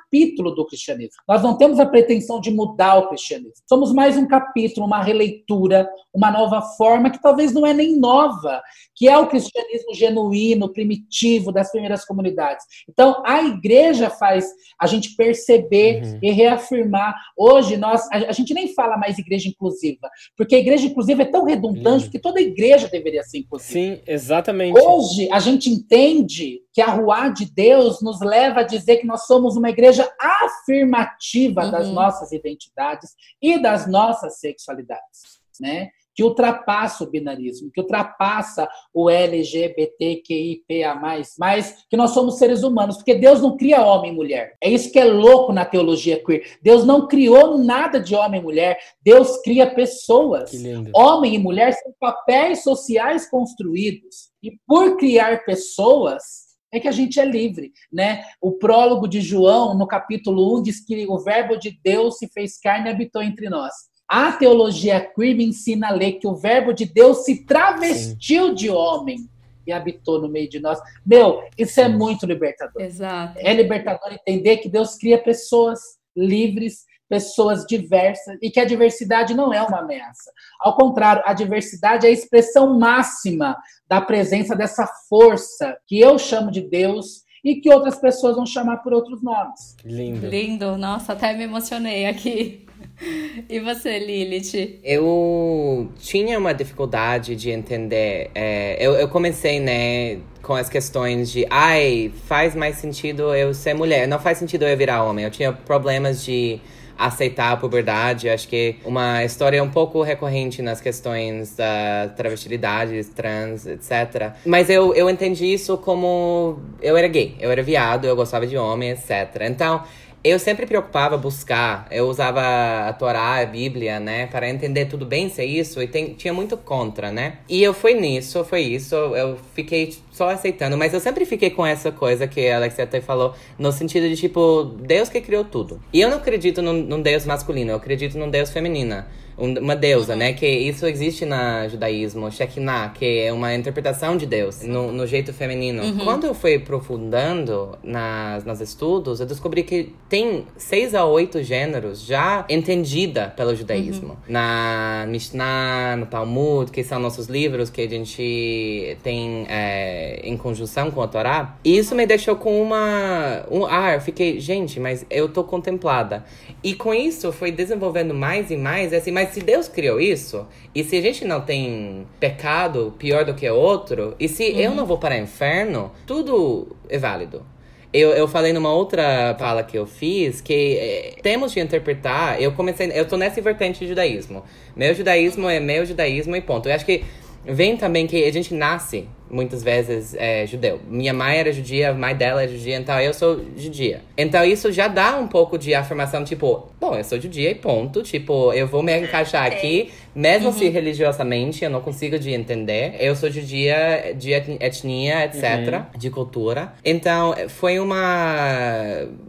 [0.55, 1.15] do cristianismo.
[1.27, 3.53] Nós não temos a pretensão de mudar o cristianismo.
[3.67, 8.61] Somos mais um capítulo, uma releitura, uma nova forma que talvez não é nem nova,
[8.95, 12.65] que é o cristianismo genuíno, primitivo das primeiras comunidades.
[12.89, 14.47] Então, a igreja faz
[14.79, 16.19] a gente perceber uhum.
[16.21, 17.13] e reafirmar.
[17.37, 21.25] Hoje nós a, a, gente nem fala mais igreja inclusiva, porque a igreja inclusiva é
[21.25, 22.11] tão redundante uhum.
[22.11, 23.73] que toda igreja deveria ser inclusiva.
[23.73, 24.79] Sim, exatamente.
[24.79, 29.25] Hoje a gente entende que a rua de Deus nos leva a dizer que nós
[29.25, 31.71] somos uma igreja afirmativa uhum.
[31.71, 35.89] das nossas identidades e das nossas sexualidades, né?
[36.13, 40.95] Que ultrapassa o binarismo, que ultrapassa o LGBTQIPA+,
[41.37, 44.55] mas que nós somos seres humanos, porque Deus não cria homem e mulher.
[44.63, 46.57] É isso que é louco na teologia queer.
[46.61, 50.53] Deus não criou nada de homem e mulher, Deus cria pessoas.
[50.95, 54.29] Homem e mulher são papéis sociais construídos.
[54.41, 56.44] E por criar pessoas,
[56.77, 58.23] é que a gente é livre, né?
[58.41, 62.59] O prólogo de João, no capítulo 1, diz que o verbo de Deus se fez
[62.59, 63.73] carne e habitou entre nós.
[64.07, 68.53] A teologia queer me ensina a ler que o verbo de Deus se travestiu Sim.
[68.53, 69.29] de homem
[69.65, 70.79] e habitou no meio de nós.
[71.05, 72.81] Meu, isso é muito libertador.
[72.81, 73.39] Exato.
[73.39, 75.79] É libertador entender que Deus cria pessoas
[76.15, 80.31] livres pessoas diversas e que a diversidade não é uma ameaça.
[80.59, 83.55] Ao contrário, a diversidade é a expressão máxima
[83.87, 88.77] da presença dessa força que eu chamo de Deus e que outras pessoas vão chamar
[88.77, 89.75] por outros nomes.
[89.85, 90.27] Lindo.
[90.27, 90.77] Lindo.
[90.77, 92.65] Nossa, até me emocionei aqui.
[93.49, 94.79] E você, Lilith?
[94.83, 98.31] Eu tinha uma dificuldade de entender.
[98.33, 103.73] É, eu, eu comecei, né, com as questões de, ai, faz mais sentido eu ser
[103.73, 104.07] mulher.
[104.07, 105.25] Não faz sentido eu virar homem.
[105.25, 106.59] Eu tinha problemas de
[106.97, 108.29] aceitar a puberdade.
[108.29, 114.33] Acho que uma história um pouco recorrente nas questões da travestilidade, trans, etc.
[114.45, 118.57] Mas eu, eu entendi isso como eu era gay, eu era viado, eu gostava de
[118.57, 119.41] homem, etc.
[119.41, 119.83] Então,
[120.25, 125.29] eu sempre preocupava buscar, eu usava a Torá, a Bíblia, né, para entender tudo bem
[125.29, 127.37] se é isso, e tem, tinha muito contra, né?
[127.47, 131.63] E eu fui nisso, foi isso, eu fiquei só aceitando, mas eu sempre fiquei com
[131.63, 135.79] essa coisa que a Alexia até falou, no sentido de tipo, Deus que criou tudo.
[135.93, 140.15] E eu não acredito num, num Deus masculino, eu acredito num Deus feminina uma deusa,
[140.15, 140.33] né?
[140.33, 141.35] Que isso existe no
[141.69, 145.83] judaísmo, Shekinah, que é uma interpretação de Deus no, no jeito feminino.
[145.83, 145.97] Uhum.
[145.99, 152.01] Quando eu fui aprofundando nas, nos estudos, eu descobri que tem seis a oito gêneros
[152.05, 154.09] já entendida pelo judaísmo.
[154.09, 154.15] Uhum.
[154.29, 160.91] Na Mishnah, no Talmud, que são nossos livros que a gente tem é, em conjunção
[160.91, 161.57] com a Torá.
[161.63, 163.45] E isso me deixou com uma...
[163.51, 166.23] Um, ah, eu fiquei, gente, mas eu tô contemplada.
[166.63, 170.83] E com isso, foi desenvolvendo mais e mais, assim, mas se Deus criou isso, e
[170.83, 174.59] se a gente não tem pecado pior do que outro, e se uhum.
[174.59, 177.45] eu não vou para o inferno, tudo é válido.
[177.93, 182.41] Eu, eu falei numa outra fala que eu fiz que é, temos de interpretar.
[182.41, 182.91] Eu comecei.
[182.93, 184.43] Eu tô nessa vertente de judaísmo.
[184.75, 186.67] Meu judaísmo é meu judaísmo e ponto.
[186.67, 187.05] Eu acho que
[187.45, 190.79] vem também que a gente nasce muitas vezes é judeu.
[190.87, 194.01] Minha mãe era judia, a mãe dela é judia, então eu sou judia.
[194.17, 198.03] Então isso já dá um pouco de afirmação, tipo, bom, eu sou judia e ponto.
[198.03, 200.53] Tipo, eu vou me encaixar aqui, mesmo uhum.
[200.53, 202.95] se religiosamente eu não consigo de entender.
[202.99, 205.99] Eu sou judia de etnia, etc., uhum.
[205.99, 206.73] de cultura.
[206.83, 207.87] Então foi um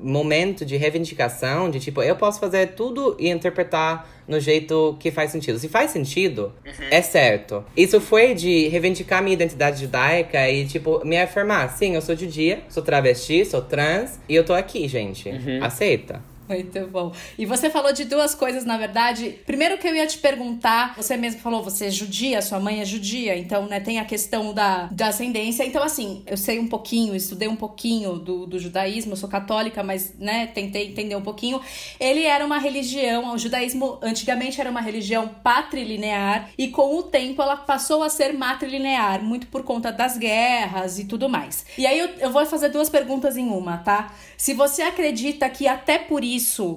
[0.02, 5.30] momento de reivindicação, de tipo, eu posso fazer tudo e interpretar no jeito que faz
[5.30, 5.58] sentido.
[5.58, 6.86] Se faz sentido, uhum.
[6.90, 7.64] é certo.
[7.76, 11.70] Isso foi de reivindicar minha identidade judaica e, tipo, me afirmar.
[11.70, 15.28] Sim, eu sou judia, sou travesti, sou trans e eu tô aqui, gente.
[15.28, 15.62] Uhum.
[15.62, 16.20] Aceita?
[16.48, 17.12] Muito bom.
[17.38, 19.40] E você falou de duas coisas, na verdade.
[19.44, 22.84] Primeiro que eu ia te perguntar, você mesmo falou, você é judia, sua mãe é
[22.84, 25.64] judia, então, né, tem a questão da, da ascendência.
[25.64, 29.82] Então, assim, eu sei um pouquinho, estudei um pouquinho do, do judaísmo, eu sou católica,
[29.82, 31.60] mas, né, tentei entender um pouquinho.
[31.98, 37.42] Ele era uma religião, o judaísmo antigamente era uma religião patrilinear, e com o tempo
[37.42, 41.66] ela passou a ser matrilinear, muito por conta das guerras e tudo mais.
[41.76, 44.12] E aí eu, eu vou fazer duas perguntas em uma, tá?
[44.36, 46.35] Se você acredita que até por isso,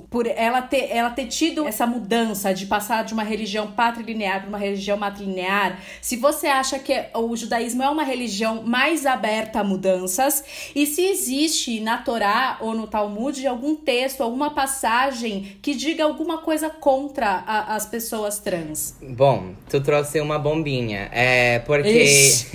[0.09, 4.49] por ela ter, ela ter tido essa mudança de passar de uma religião patrilinear para
[4.49, 9.63] uma religião matrilinear, se você acha que o judaísmo é uma religião mais aberta a
[9.63, 10.43] mudanças
[10.75, 16.39] e se existe na Torá ou no Talmud algum texto, alguma passagem que diga alguma
[16.39, 18.97] coisa contra a, as pessoas trans.
[19.01, 21.09] Bom, tu trouxe uma bombinha.
[21.11, 22.03] É porque.
[22.03, 22.47] Ixi,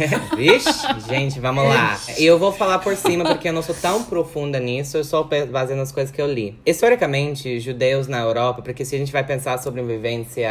[1.09, 1.99] gente, vamos lá.
[2.17, 5.23] Eu vou falar por cima porque eu não sou tão profunda nisso isso eu só
[5.23, 6.57] baseando nas coisas que eu li.
[6.95, 10.49] Historicamente, judeus na Europa, porque se a gente vai pensar sobre a vivência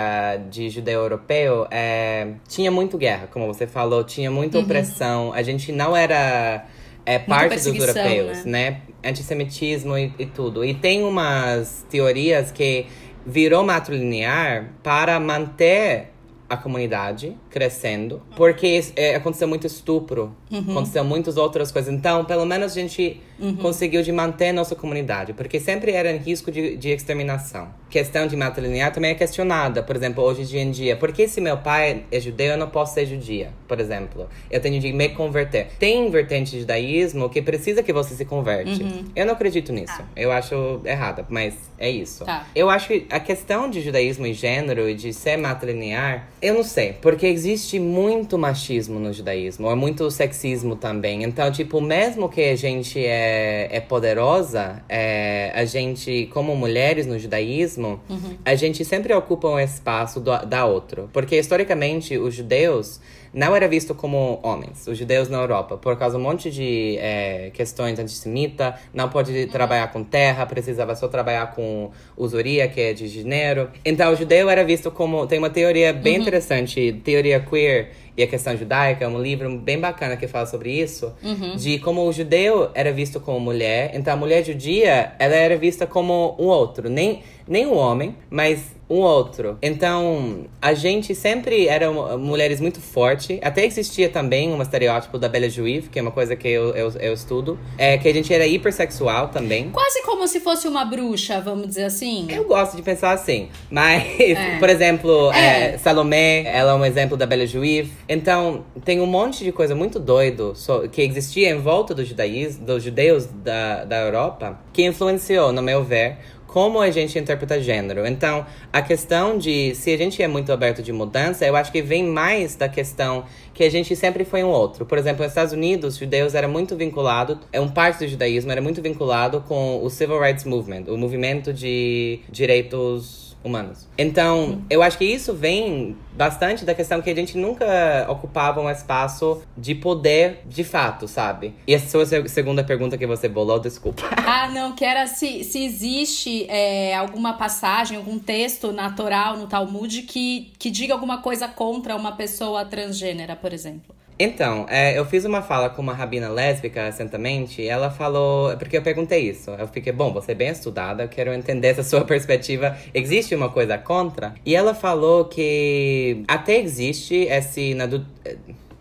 [0.52, 4.66] de judeu europeu, é, tinha muito guerra, como você falou, tinha muita uhum.
[4.66, 5.32] opressão.
[5.34, 6.66] A gente não era
[7.06, 8.82] é parte dos europeus, né?
[9.02, 9.10] né?
[9.10, 10.66] Antissemitismo e, e, tudo.
[10.66, 12.88] E tem umas teorias que
[13.26, 16.13] virou matrilinear para manter
[16.54, 20.72] a comunidade crescendo, porque é, aconteceu muito estupro, uhum.
[20.72, 21.94] aconteceu muitas outras coisas.
[21.94, 23.56] Então, pelo menos a gente uhum.
[23.58, 27.70] conseguiu de manter nossa comunidade, porque sempre era em risco de, de exterminação.
[27.94, 30.96] Questão de matrilinear também é questionada, por exemplo, hoje em dia.
[30.96, 34.28] Por que se meu pai é judeu, eu não posso ser judia, por exemplo?
[34.50, 35.68] Eu tenho de me converter.
[35.78, 38.82] Tem vertente de judaísmo que precisa que você se converte.
[38.82, 39.06] Uhum.
[39.16, 39.96] Eu não acredito nisso.
[39.96, 40.08] Tá.
[40.16, 42.26] Eu acho errada, mas é isso.
[42.26, 42.48] Tá.
[42.56, 46.64] Eu acho que a questão de judaísmo e gênero e de ser matrilinear, eu não
[46.64, 51.24] sei, porque existe muito machismo no judaísmo, é muito sexismo também.
[51.24, 57.20] Então, tipo, mesmo que a gente é, é poderosa, é, a gente, como mulheres no
[57.20, 58.38] judaísmo, uhum.
[58.44, 61.10] a gente sempre ocupa um espaço do, da outro.
[61.14, 63.00] Porque, historicamente, os judeus
[63.34, 66.98] não era visto como homens, os judeus na Europa, por causa de um monte de
[67.00, 72.94] é, questões antissemitas, não pode trabalhar com terra, precisava só trabalhar com usuria, que é
[72.94, 73.70] de dinheiro.
[73.84, 75.26] Então, o judeu era visto como.
[75.26, 76.22] Tem uma teoria bem uhum.
[76.22, 80.72] interessante, teoria queer e a questão judaica, é um livro bem bacana que fala sobre
[80.72, 81.56] isso, uhum.
[81.56, 85.88] de como o judeu era visto como mulher, então a mulher judia, ela era vista
[85.88, 89.58] como um outro, nem, nem um homem, mas um outro.
[89.62, 93.40] Então, a gente sempre era mulheres muito fortes.
[93.42, 96.92] Até existia também um estereótipo da Bela Juive, que é uma coisa que eu, eu,
[97.00, 97.58] eu, estudo.
[97.78, 99.70] É que a gente era hipersexual também.
[99.72, 102.28] Quase como se fosse uma bruxa, vamos dizer assim.
[102.30, 103.50] Eu gosto de pensar assim.
[103.70, 104.58] Mas, é.
[104.60, 105.74] por exemplo, é.
[105.74, 107.92] É, Salomé, ela é um exemplo da Bela Juive.
[108.08, 110.54] Então, tem um monte de coisa muito doido
[110.92, 115.84] que existia em volta do judaísmo, dos judeus da, da Europa, que influenciou, no meu
[115.84, 116.18] ver,
[116.54, 118.06] como a gente interpreta gênero.
[118.06, 121.82] Então, a questão de se a gente é muito aberto de mudança, eu acho que
[121.82, 124.86] vem mais da questão que a gente sempre foi um outro.
[124.86, 128.52] Por exemplo, nos Estados Unidos, os judeus era muito vinculado, é um parte do judaísmo
[128.52, 133.88] era muito vinculado com o Civil Rights Movement, o movimento de direitos humanos.
[133.98, 137.66] Então, eu acho que isso vem bastante da questão que a gente nunca
[138.10, 141.54] ocupava um espaço de poder de fato, sabe?
[141.68, 144.04] E essa sua segunda pergunta que você bolou, desculpa.
[144.26, 150.02] Ah, não, que era se, se existe é, alguma passagem, algum texto natural no Talmud
[150.04, 153.94] que, que diga alguma coisa contra uma pessoa transgênera, por exemplo.
[154.18, 158.56] Então, é, eu fiz uma fala com uma rabina lésbica recentemente, e ela falou.
[158.58, 159.52] Porque eu perguntei isso.
[159.52, 162.78] Eu fiquei, bom, você é bem estudada, eu quero entender essa sua perspectiva.
[162.94, 164.34] Existe uma coisa contra?
[164.46, 167.74] E ela falou que até existe esse.
[167.74, 168.06] Na, do,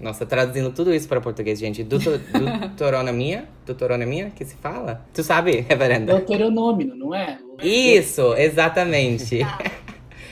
[0.03, 1.85] nossa, traduzindo tudo isso para português, gente.
[1.85, 3.45] Deuteronomia?
[3.64, 5.01] Deuteronomia que se fala?
[5.14, 6.14] Tu sabe, reverenda?
[6.14, 7.38] Deuteronômio, não é?
[7.62, 9.47] Isso, exatamente.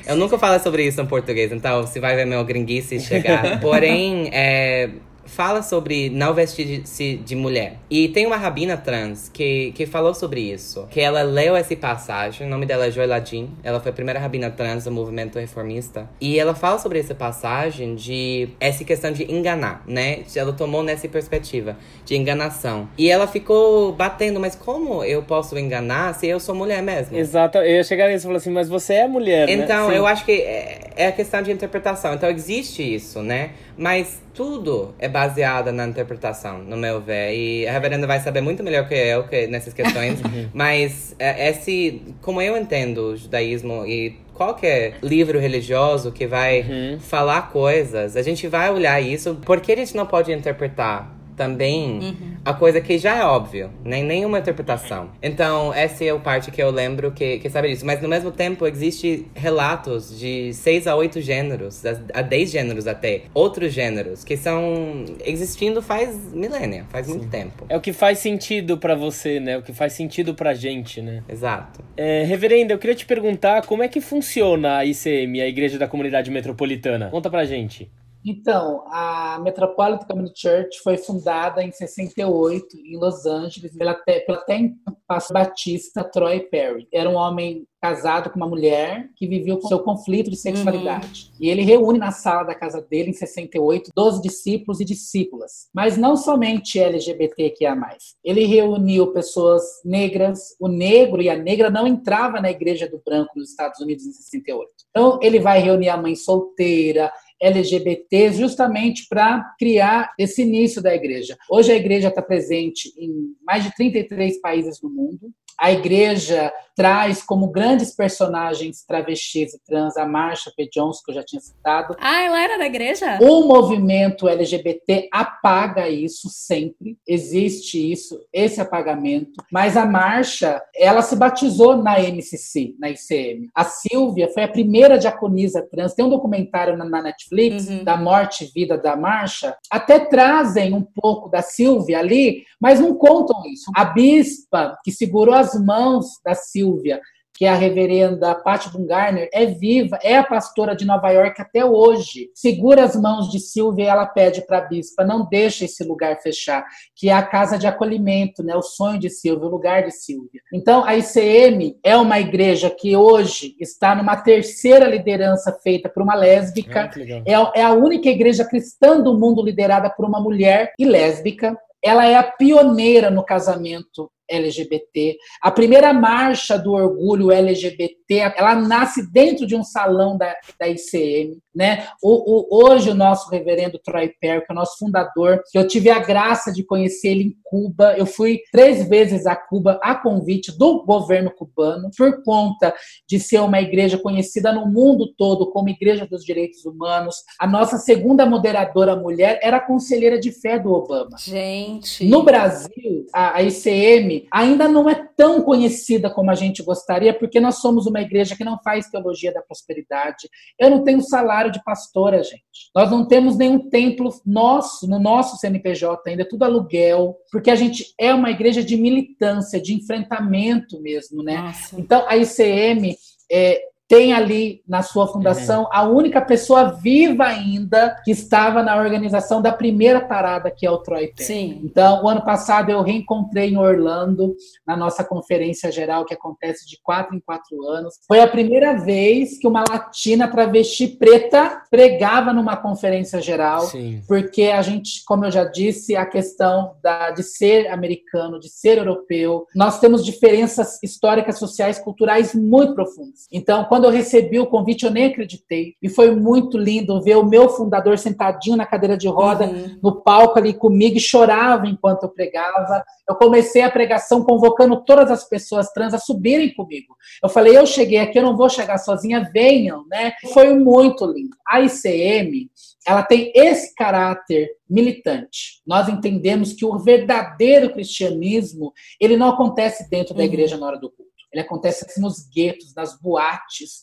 [0.06, 3.60] Eu nunca falo sobre isso em português, então se vai ver meu gringuice chegar.
[3.60, 4.90] Porém, é,
[5.30, 7.76] fala sobre não vestir-se de mulher.
[7.88, 10.86] E tem uma rabina trans que, que falou sobre isso.
[10.90, 13.50] Que ela leu essa passagem, o nome dela é Joy Ladin.
[13.62, 16.08] Ela foi a primeira rabina trans do movimento reformista.
[16.20, 20.24] E ela fala sobre essa passagem de essa questão de enganar, né?
[20.34, 22.88] Ela tomou nessa perspectiva de enganação.
[22.98, 27.16] E ela ficou batendo, mas como eu posso enganar se eu sou mulher mesmo?
[27.16, 27.58] Exato.
[27.58, 29.64] Eu ia chegar nisso e falar assim, mas você é mulher, então, né?
[29.64, 32.14] Então, eu acho que é, é a questão de interpretação.
[32.14, 33.50] Então, existe isso, né?
[33.76, 37.34] Mas tudo é baseado na interpretação, no meu ver.
[37.34, 40.20] E a reverenda vai saber muito melhor que eu que nessas questões.
[40.52, 46.98] mas é, esse, como eu entendo o judaísmo e qualquer livro religioso que vai uhum.
[46.98, 49.34] falar coisas, a gente vai olhar isso.
[49.44, 52.35] Por que a gente não pode interpretar também uhum.
[52.44, 55.09] a coisa que já é óbvio, nem nenhuma interpretação.
[55.22, 57.87] Então, essa é a parte que eu lembro que, que sabe disso.
[57.87, 63.22] Mas, no mesmo tempo, existe relatos de seis a oito gêneros, a dez gêneros até,
[63.33, 67.14] outros gêneros, que são existindo faz milênio, faz Sim.
[67.14, 67.64] muito tempo.
[67.70, 69.57] É o que faz sentido para você, né?
[69.57, 71.22] O que faz sentido pra gente, né?
[71.26, 71.83] Exato.
[71.96, 75.88] É, reverenda, eu queria te perguntar como é que funciona a ICM, a Igreja da
[75.88, 77.09] Comunidade Metropolitana.
[77.09, 77.88] Conta pra gente.
[78.24, 84.56] Então, a Metropolitan Community Church foi fundada em 68 em Los Angeles pela, pela até
[84.56, 86.87] então pastor batista Troy Perry.
[86.92, 91.30] Era um homem casado com uma mulher que vivia com seu conflito de sexualidade.
[91.33, 91.37] Uhum.
[91.40, 95.68] E ele reúne na sala da casa dele, em 68, 12 discípulos e discípulas.
[95.74, 97.74] Mas não somente LGBTQIA+.
[98.22, 100.54] Ele reuniu pessoas negras.
[100.61, 104.12] O negro e a negra não entrava na igreja do branco nos Estados Unidos em
[104.12, 104.68] 68.
[104.90, 111.37] Então, ele vai reunir a mãe solteira, LGBT, justamente para criar esse início da igreja.
[111.48, 115.33] Hoje a igreja está presente em mais de 33 países no mundo.
[115.60, 120.66] A igreja traz como grandes personagens travestis e trans a Marsha P.
[120.72, 121.94] Jones, que eu já tinha citado.
[122.00, 123.18] Ah, ela era da igreja?
[123.20, 126.96] O movimento LGBT apaga isso sempre.
[127.06, 129.44] Existe isso, esse apagamento.
[129.52, 133.50] Mas a Marsha, ela se batizou na MCC, na ICM.
[133.54, 135.92] A Silvia foi a primeira diaconisa trans.
[135.92, 137.84] Tem um documentário na, Netflix uhum.
[137.84, 139.54] da morte e vida da Marsha.
[139.70, 143.70] Até trazem um pouco da Silvia ali, mas não contam isso.
[143.76, 147.00] A bispa que segurou as mãos da Silvia
[147.40, 151.64] que é a reverenda Patty Bungarner, é viva, é a pastora de Nova York até
[151.64, 152.28] hoje.
[152.34, 156.20] Segura as mãos de Silvia e ela pede para a bispa, não deixe esse lugar
[156.20, 158.54] fechar, que é a casa de acolhimento, né?
[158.54, 160.38] o sonho de Silvia, o lugar de Silvia.
[160.52, 166.14] Então, a ICM é uma igreja que hoje está numa terceira liderança feita por uma
[166.14, 166.90] lésbica.
[166.94, 171.56] Ah, é, é a única igreja cristã do mundo liderada por uma mulher e lésbica.
[171.82, 175.16] Ela é a pioneira no casamento LGBT.
[175.42, 181.38] A primeira marcha do orgulho LGBT, ela nasce dentro de um salão da, da ICM.
[181.54, 181.88] Né?
[182.02, 185.66] O, o, hoje, o nosso reverendo Troy Perry, que é o nosso fundador, que eu
[185.66, 187.94] tive a graça de conhecer ele em Cuba.
[187.96, 192.72] Eu fui três vezes a Cuba a convite do governo cubano, por conta
[193.08, 197.16] de ser uma igreja conhecida no mundo todo como Igreja dos Direitos Humanos.
[197.38, 201.16] A nossa segunda moderadora mulher era conselheira de fé do Obama.
[201.18, 202.04] Gente.
[202.06, 207.40] No Brasil, a, a ICM ainda não é tão conhecida como a gente gostaria, porque
[207.40, 210.28] nós somos uma igreja que não faz teologia da prosperidade.
[210.58, 212.70] Eu não tenho salário de pastora, gente.
[212.74, 217.56] Nós não temos nenhum templo nosso, no nosso CNPJ ainda, é tudo aluguel, porque a
[217.56, 221.38] gente é uma igreja de militância, de enfrentamento mesmo, né?
[221.38, 221.80] Nossa.
[221.80, 222.96] Então, a ICM
[223.30, 225.68] é, tem ali na sua fundação uhum.
[225.72, 230.79] a única pessoa viva ainda que estava na organização da primeira parada, que é o
[230.79, 231.12] Troy.
[231.18, 231.61] Sim.
[231.64, 236.79] Então, o ano passado eu reencontrei em Orlando, na nossa conferência geral, que acontece de
[236.81, 237.96] quatro em quatro anos.
[238.07, 244.03] Foi a primeira vez que uma latina travesti preta pregava numa conferência geral, Sim.
[244.07, 248.79] porque a gente, como eu já disse, a questão da, de ser americano, de ser
[248.79, 253.26] europeu, nós temos diferenças históricas, sociais, culturais muito profundas.
[253.33, 255.74] Então, quando quando eu recebi o convite, eu nem acreditei.
[255.80, 259.78] E foi muito lindo ver o meu fundador sentadinho na cadeira de roda, uhum.
[259.82, 262.84] no palco ali comigo, e chorava enquanto eu pregava.
[263.08, 266.94] Eu comecei a pregação convocando todas as pessoas trans a subirem comigo.
[267.22, 270.12] Eu falei, eu cheguei aqui, eu não vou chegar sozinha, venham, né?
[270.34, 271.34] Foi muito lindo.
[271.48, 272.50] A ICM,
[272.86, 275.62] ela tem esse caráter militante.
[275.66, 280.26] Nós entendemos que o verdadeiro cristianismo, ele não acontece dentro da uhum.
[280.26, 281.09] igreja na hora do culto.
[281.32, 283.80] Ele acontece assim, nos guetos, nas boates,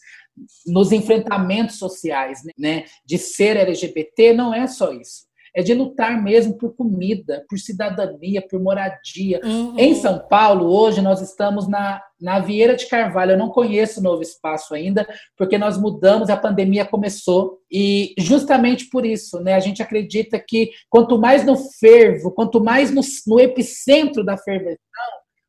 [0.66, 2.86] nos enfrentamentos sociais, né?
[3.06, 5.26] De ser LGBT não é só isso.
[5.56, 9.42] é de lutar mesmo por comida, por cidadania, por moradia.
[9.44, 9.74] Uhum.
[9.76, 13.32] Em São Paulo, hoje, nós estamos na, na Vieira de Carvalho.
[13.32, 17.58] Eu não conheço o novo espaço ainda, porque nós mudamos, a pandemia começou.
[17.72, 22.92] E justamente por isso, né, a gente acredita que quanto mais no fervo, quanto mais
[22.92, 24.78] no, no epicentro da ferventão,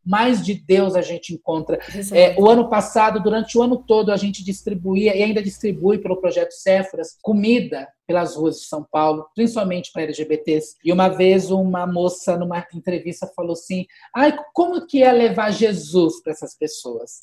[0.09, 1.79] mais de Deus a gente encontra.
[2.12, 6.16] É, o ano passado, durante o ano todo, a gente distribuía e ainda distribui pelo
[6.16, 10.77] projeto Céforas comida pelas ruas de São Paulo, principalmente para LGBTs.
[10.83, 13.85] E uma vez uma moça numa entrevista falou assim:
[14.16, 17.21] "Ai, como que é levar Jesus para essas pessoas?"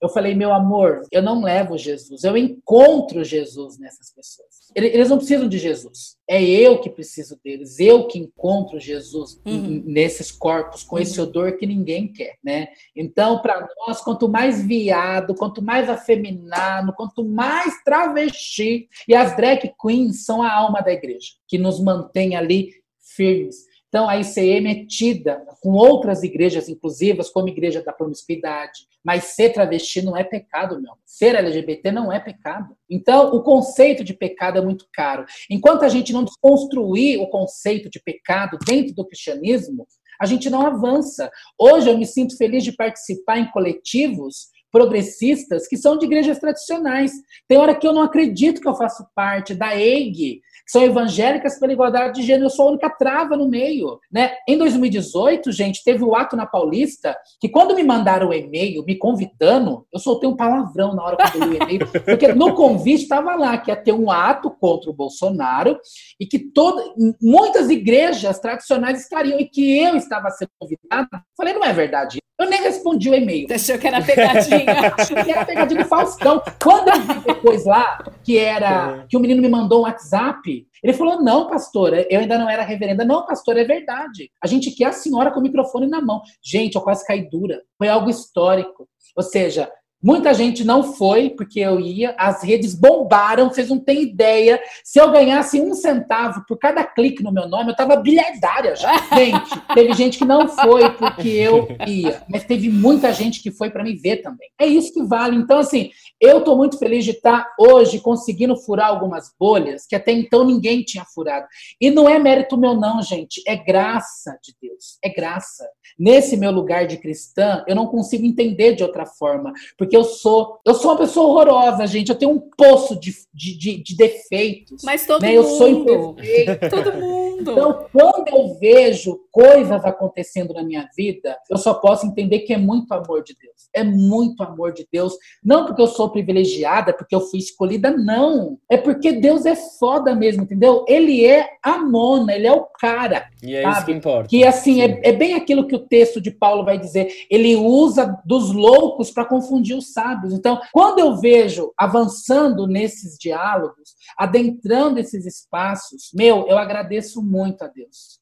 [0.00, 4.46] Eu falei, meu amor, eu não levo Jesus, eu encontro Jesus nessas pessoas.
[4.74, 6.16] Eles não precisam de Jesus.
[6.28, 9.82] É eu que preciso deles, eu que encontro Jesus uhum.
[9.86, 11.02] nesses corpos, com uhum.
[11.02, 12.68] esse odor que ninguém quer, né?
[12.94, 19.72] Então, para nós, quanto mais viado, quanto mais afeminado, quanto mais travesti, e as drag
[19.80, 22.70] queens são a alma da igreja, que nos mantém ali
[23.16, 23.64] firmes.
[23.88, 29.50] Então, a ICM é tida com outras igrejas inclusivas, como Igreja da Promiscuidade, mas ser
[29.50, 30.94] travesti não é pecado, meu.
[31.04, 32.76] Ser LGBT não é pecado.
[32.90, 35.24] Então, o conceito de pecado é muito caro.
[35.48, 39.86] Enquanto a gente não desconstruir o conceito de pecado dentro do cristianismo,
[40.20, 41.30] a gente não avança.
[41.58, 47.10] Hoje eu me sinto feliz de participar em coletivos progressistas que são de igrejas tradicionais.
[47.48, 51.72] Tem hora que eu não acredito que eu faço parte da EIG, são evangélicas pela
[51.72, 53.98] igualdade de gênero, eu sou a única trava no meio.
[54.10, 54.32] Né?
[54.48, 58.96] Em 2018, gente, teve o ato na Paulista, que quando me mandaram o e-mail me
[58.96, 63.02] convidando, eu soltei um palavrão na hora que eu li o e-mail, porque no convite
[63.02, 65.78] estava lá que ia ter um ato contra o Bolsonaro
[66.20, 66.82] e que toda,
[67.20, 71.08] muitas igrejas tradicionais estariam e que eu estava sendo convidado.
[71.36, 72.18] Falei, não é verdade.
[72.38, 73.46] Eu nem respondi o e-mail.
[73.50, 74.94] Achou que era pegadinha.
[74.98, 76.42] Achei que era pegadinha do Faustão.
[76.62, 79.06] Quando eu vi depois lá, que era é.
[79.08, 82.62] que o menino me mandou um WhatsApp, ele falou: não, pastora, eu ainda não era
[82.62, 83.04] reverenda.
[83.04, 84.30] Não, pastora, é verdade.
[84.42, 86.20] A gente quer a senhora com o microfone na mão.
[86.42, 87.62] Gente, eu quase caí dura.
[87.78, 88.86] Foi algo histórico.
[89.16, 89.70] Ou seja,
[90.06, 94.62] Muita gente não foi, porque eu ia, as redes bombaram, vocês não têm ideia.
[94.84, 98.96] Se eu ganhasse um centavo por cada clique no meu nome, eu tava bilhardária já.
[99.16, 103.68] Gente, teve gente que não foi porque eu ia, mas teve muita gente que foi
[103.68, 104.48] para me ver também.
[104.60, 105.34] É isso que vale.
[105.34, 105.90] Então, assim,
[106.20, 110.82] eu tô muito feliz de estar hoje conseguindo furar algumas bolhas que até então ninguém
[110.82, 111.46] tinha furado.
[111.80, 113.42] E não é mérito meu, não, gente.
[113.44, 114.98] É graça de Deus.
[115.02, 115.68] É graça.
[115.98, 119.52] Nesse meu lugar de cristã, eu não consigo entender de outra forma.
[119.76, 120.60] Porque eu sou.
[120.64, 122.10] Eu sou uma pessoa horrorosa, gente.
[122.10, 124.82] Eu tenho um poço de, de, de, de defeitos.
[124.84, 125.28] Mas todo né?
[125.28, 125.36] mundo.
[125.36, 126.70] Eu sou imperfeito.
[126.70, 127.15] todo mundo.
[127.40, 132.58] Então, quando eu vejo coisas acontecendo na minha vida, eu só posso entender que é
[132.58, 133.68] muito amor de Deus.
[133.74, 135.14] É muito amor de Deus.
[135.44, 138.58] Não porque eu sou privilegiada, porque eu fui escolhida, não.
[138.70, 140.84] É porque Deus é foda mesmo, entendeu?
[140.88, 143.26] Ele é a mona, ele é o cara.
[143.42, 143.76] E é sabe?
[143.76, 144.28] isso que importa.
[144.28, 147.08] Que assim, é, é bem aquilo que o texto de Paulo vai dizer.
[147.30, 150.32] Ele usa dos loucos para confundir os sábios.
[150.32, 157.66] Então, quando eu vejo avançando nesses diálogos, adentrando esses espaços, meu, eu agradeço muito a
[157.66, 158.20] Deus.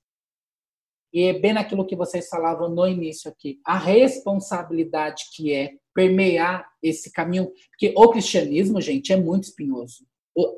[1.13, 6.69] E é bem naquilo que vocês falavam no início aqui, a responsabilidade que é permear
[6.83, 10.05] esse caminho, porque o cristianismo, gente, é muito espinhoso.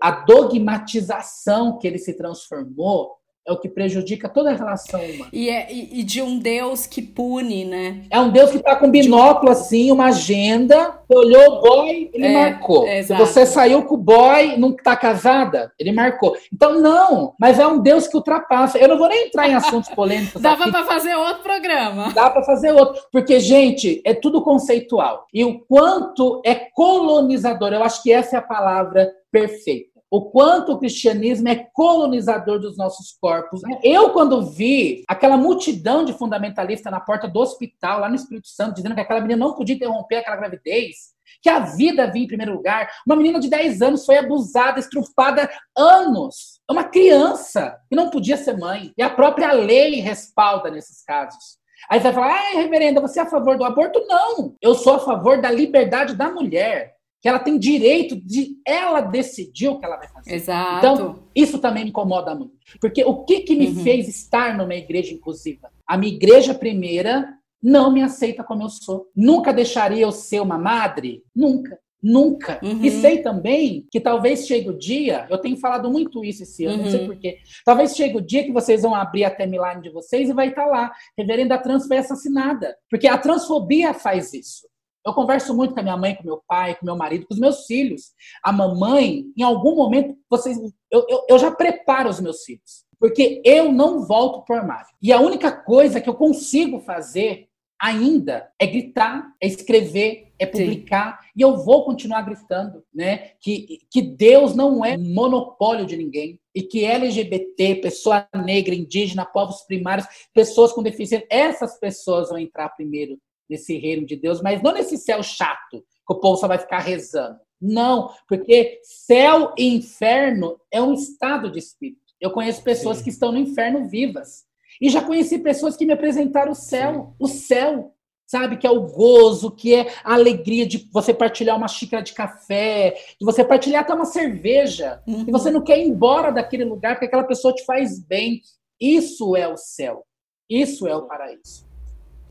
[0.02, 3.16] A dogmatização que ele se transformou
[3.46, 5.30] é o que prejudica toda a relação humana.
[5.32, 8.02] E, é, e, e de um Deus que pune, né?
[8.10, 12.32] É um Deus que está com binóculo assim, uma agenda, olhou o boy, ele é,
[12.32, 12.86] marcou.
[12.88, 16.36] É, Se você saiu com o boy, não está casada, ele marcou.
[16.52, 18.78] Então, não, mas é um Deus que ultrapassa.
[18.78, 20.42] Eu não vou nem entrar em assuntos polêmicos.
[20.42, 22.12] Dava para fazer outro programa.
[22.12, 23.00] Dá para fazer outro.
[23.12, 25.26] Porque, gente, é tudo conceitual.
[25.32, 30.72] E o quanto é colonizador, eu acho que essa é a palavra perfeita o quanto
[30.72, 33.60] o cristianismo é colonizador dos nossos corpos.
[33.82, 38.74] Eu, quando vi aquela multidão de fundamentalistas na porta do hospital, lá no Espírito Santo,
[38.74, 42.54] dizendo que aquela menina não podia interromper aquela gravidez, que a vida vinha em primeiro
[42.54, 46.60] lugar, uma menina de 10 anos foi abusada, estrupada anos.
[46.68, 48.92] É uma criança que não podia ser mãe.
[48.96, 51.58] E a própria lei respalda nesses casos.
[51.90, 54.04] Aí você vai falar, ah, reverenda, você é a favor do aborto?
[54.08, 54.56] Não.
[54.60, 56.95] Eu sou a favor da liberdade da mulher
[57.26, 60.32] que ela tem direito de ela decidir o que ela vai fazer.
[60.32, 60.78] Exato.
[60.78, 62.52] Então, isso também me incomoda muito.
[62.80, 63.82] Porque o que, que me uhum.
[63.82, 65.68] fez estar numa igreja inclusiva?
[65.84, 67.28] A minha igreja primeira
[67.60, 69.08] não me aceita como eu sou.
[69.12, 71.24] Nunca deixaria eu ser uma madre?
[71.34, 71.76] Nunca.
[72.00, 72.60] Nunca.
[72.62, 72.78] Uhum.
[72.80, 76.76] E sei também que talvez chegue o dia, eu tenho falado muito isso esse ano,
[76.76, 76.84] uhum.
[76.84, 77.06] não sei uhum.
[77.08, 77.38] porquê.
[77.64, 80.66] Talvez chegue o dia que vocês vão abrir a timeline de vocês e vai estar
[80.66, 80.92] lá.
[81.18, 82.76] Reverenda Trans foi assassinada.
[82.88, 84.68] Porque a transfobia faz isso.
[85.06, 87.38] Eu converso muito com a minha mãe, com meu pai, com meu marido, com os
[87.38, 88.12] meus filhos.
[88.42, 90.58] A mamãe, em algum momento, vocês,
[90.90, 92.84] eu, eu, eu já preparo os meus filhos.
[92.98, 94.88] Porque eu não volto pro armário.
[95.00, 97.48] E a única coisa que eu consigo fazer
[97.80, 101.28] ainda é gritar, é escrever, é publicar, Sim.
[101.36, 103.30] e eu vou continuar gritando, né?
[103.40, 109.62] Que, que Deus não é monopólio de ninguém, e que LGBT, pessoa negra, indígena, povos
[109.62, 113.18] primários, pessoas com deficiência, essas pessoas vão entrar primeiro
[113.48, 116.78] nesse reino de Deus, mas não nesse céu chato, que o povo só vai ficar
[116.78, 117.38] rezando.
[117.60, 122.00] Não, porque céu e inferno é um estado de espírito.
[122.20, 123.04] Eu conheço pessoas Sim.
[123.04, 124.44] que estão no inferno vivas.
[124.80, 127.14] E já conheci pessoas que me apresentaram o céu, Sim.
[127.18, 127.94] o céu,
[128.26, 128.58] sabe?
[128.58, 132.94] Que é o gozo, que é a alegria de você partilhar uma xícara de café,
[133.18, 135.24] de você partilhar até uma cerveja, uhum.
[135.26, 138.42] e você não quer ir embora daquele lugar porque aquela pessoa te faz bem.
[138.78, 140.04] Isso é o céu.
[140.48, 141.66] Isso é o paraíso.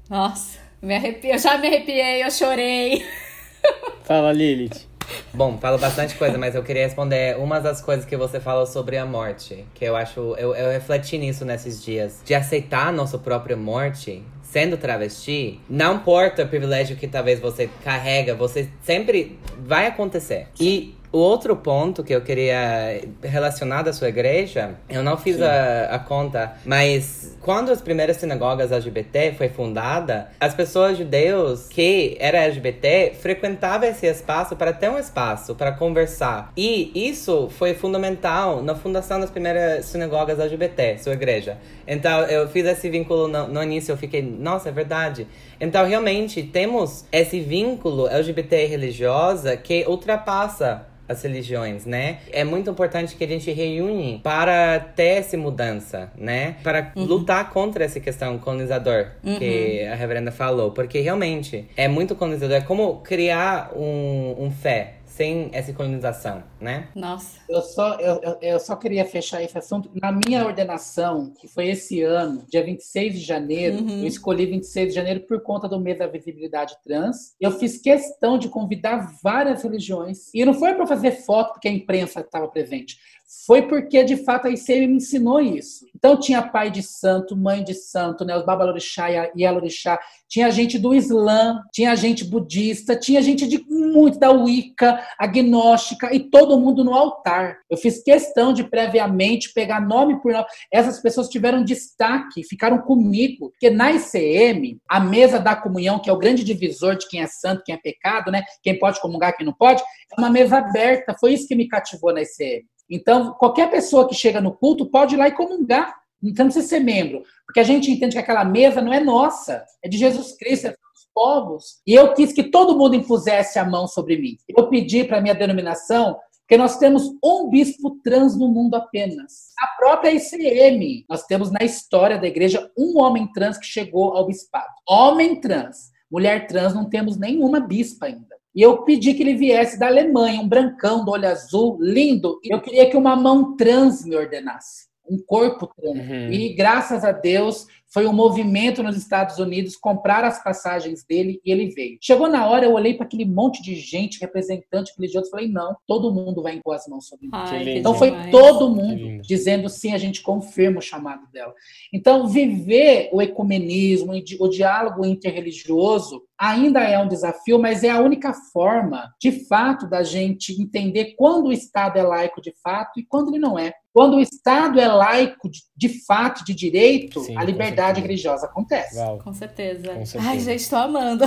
[0.10, 3.06] Nossa, me arrepiei, eu já me arrepiei, eu chorei.
[4.06, 4.88] Fala, Lilith.
[5.34, 8.98] Bom, falo bastante coisa, mas eu queria responder uma das coisas que você falou sobre
[8.98, 9.66] a morte.
[9.74, 10.20] Que eu acho.
[10.38, 12.22] Eu, eu refleti nisso nesses dias.
[12.24, 17.70] De aceitar a nossa própria morte, sendo travesti, não importa o privilégio que talvez você
[17.84, 20.48] carrega, você sempre vai acontecer.
[20.60, 25.86] E o outro ponto que eu queria relacionar da sua igreja, eu não fiz a,
[25.86, 32.40] a, conta, mas quando as primeiras sinagogas LGBT foi fundada, as pessoas judeus que eram
[32.40, 36.52] LGBT frequentavam esse espaço para ter um espaço para conversar.
[36.58, 41.58] E isso foi fundamental na fundação das primeiras sinagogas LGBT, sua igreja.
[41.88, 45.26] Então eu fiz esse vínculo no, no início, eu fiquei, nossa, é verdade.
[45.60, 52.20] Então realmente temos esse vínculo LGBT religiosa que ultrapassa as religiões, né?
[52.32, 56.56] É muito importante que a gente reúne para ter essa mudança, né?
[56.64, 57.04] Para uhum.
[57.04, 59.38] lutar contra essa questão colonizador uhum.
[59.38, 62.58] que a reverenda falou, porque realmente é muito colonizador.
[62.58, 66.90] É como criar um, um fé, sem essa colonização, né?
[66.96, 67.40] Nossa.
[67.48, 69.90] Eu só, eu, eu só queria fechar esse assunto.
[70.02, 74.02] Na minha ordenação, que foi esse ano, dia 26 de janeiro, uhum.
[74.02, 77.36] eu escolhi 26 de janeiro por conta do mês da visibilidade trans.
[77.40, 80.34] Eu fiz questão de convidar várias religiões.
[80.34, 82.98] E não foi para fazer foto porque a imprensa estava presente
[83.46, 85.86] foi porque, de fato, a ICM me ensinou isso.
[85.96, 90.78] Então, tinha pai de santo, mãe de santo, né, os Babalorixá e Alorixá, tinha gente
[90.78, 96.84] do Islã, tinha gente budista, tinha gente de muito da Wicca, agnóstica, e todo mundo
[96.84, 97.58] no altar.
[97.70, 100.46] Eu fiz questão de, previamente, pegar nome por nome.
[100.72, 106.14] Essas pessoas tiveram destaque, ficaram comigo, porque na ICM, a mesa da comunhão, que é
[106.14, 109.46] o grande divisor de quem é santo, quem é pecado, né, quem pode comungar, quem
[109.46, 111.16] não pode, é uma mesa aberta.
[111.20, 112.66] Foi isso que me cativou na ICM.
[112.90, 115.96] Então, qualquer pessoa que chega no culto pode ir lá e comungar.
[116.24, 117.24] Então, não precisa ser membro.
[117.46, 120.70] Porque a gente entende que aquela mesa não é nossa, é de Jesus Cristo, é
[120.70, 121.82] dos povos.
[121.86, 124.38] E eu quis que todo mundo impusesse a mão sobre mim.
[124.48, 129.50] Eu pedi para minha denominação porque nós temos um bispo trans no mundo apenas.
[129.58, 134.28] A própria ICM, nós temos na história da igreja um homem trans que chegou ao
[134.28, 134.72] bispado.
[134.88, 135.92] Homem trans.
[136.10, 138.35] Mulher trans, não temos nenhuma bispa ainda.
[138.56, 142.40] E eu pedi que ele viesse da Alemanha, um brancão do olho azul, lindo.
[142.42, 145.98] E eu queria que uma mão trans me ordenasse, um corpo trans.
[145.98, 146.32] Uhum.
[146.32, 151.50] E graças a Deus, foi um movimento nos Estados Unidos comprar as passagens dele e
[151.50, 151.98] ele veio.
[152.02, 156.14] Chegou na hora, eu olhei para aquele monte de gente, representante religioso, falei: não, todo
[156.14, 157.78] mundo vai impor as mãos sobre mim.
[157.78, 161.54] então foi todo mundo dizendo sim, a gente confirma o chamado dela.
[161.94, 168.34] Então, viver o ecumenismo, o diálogo interreligioso ainda é um desafio, mas é a única
[168.52, 173.30] forma, de fato, da gente entender quando o Estado é laico de fato e quando
[173.30, 173.74] ele não é.
[173.94, 178.98] Quando o Estado é laico de, de fato, de direito, Sim, a liberdade religiosa acontece.
[178.98, 179.20] Uau.
[179.20, 179.94] Com certeza.
[179.94, 180.30] Com certeza.
[180.30, 181.26] Ai, gente, estou amando.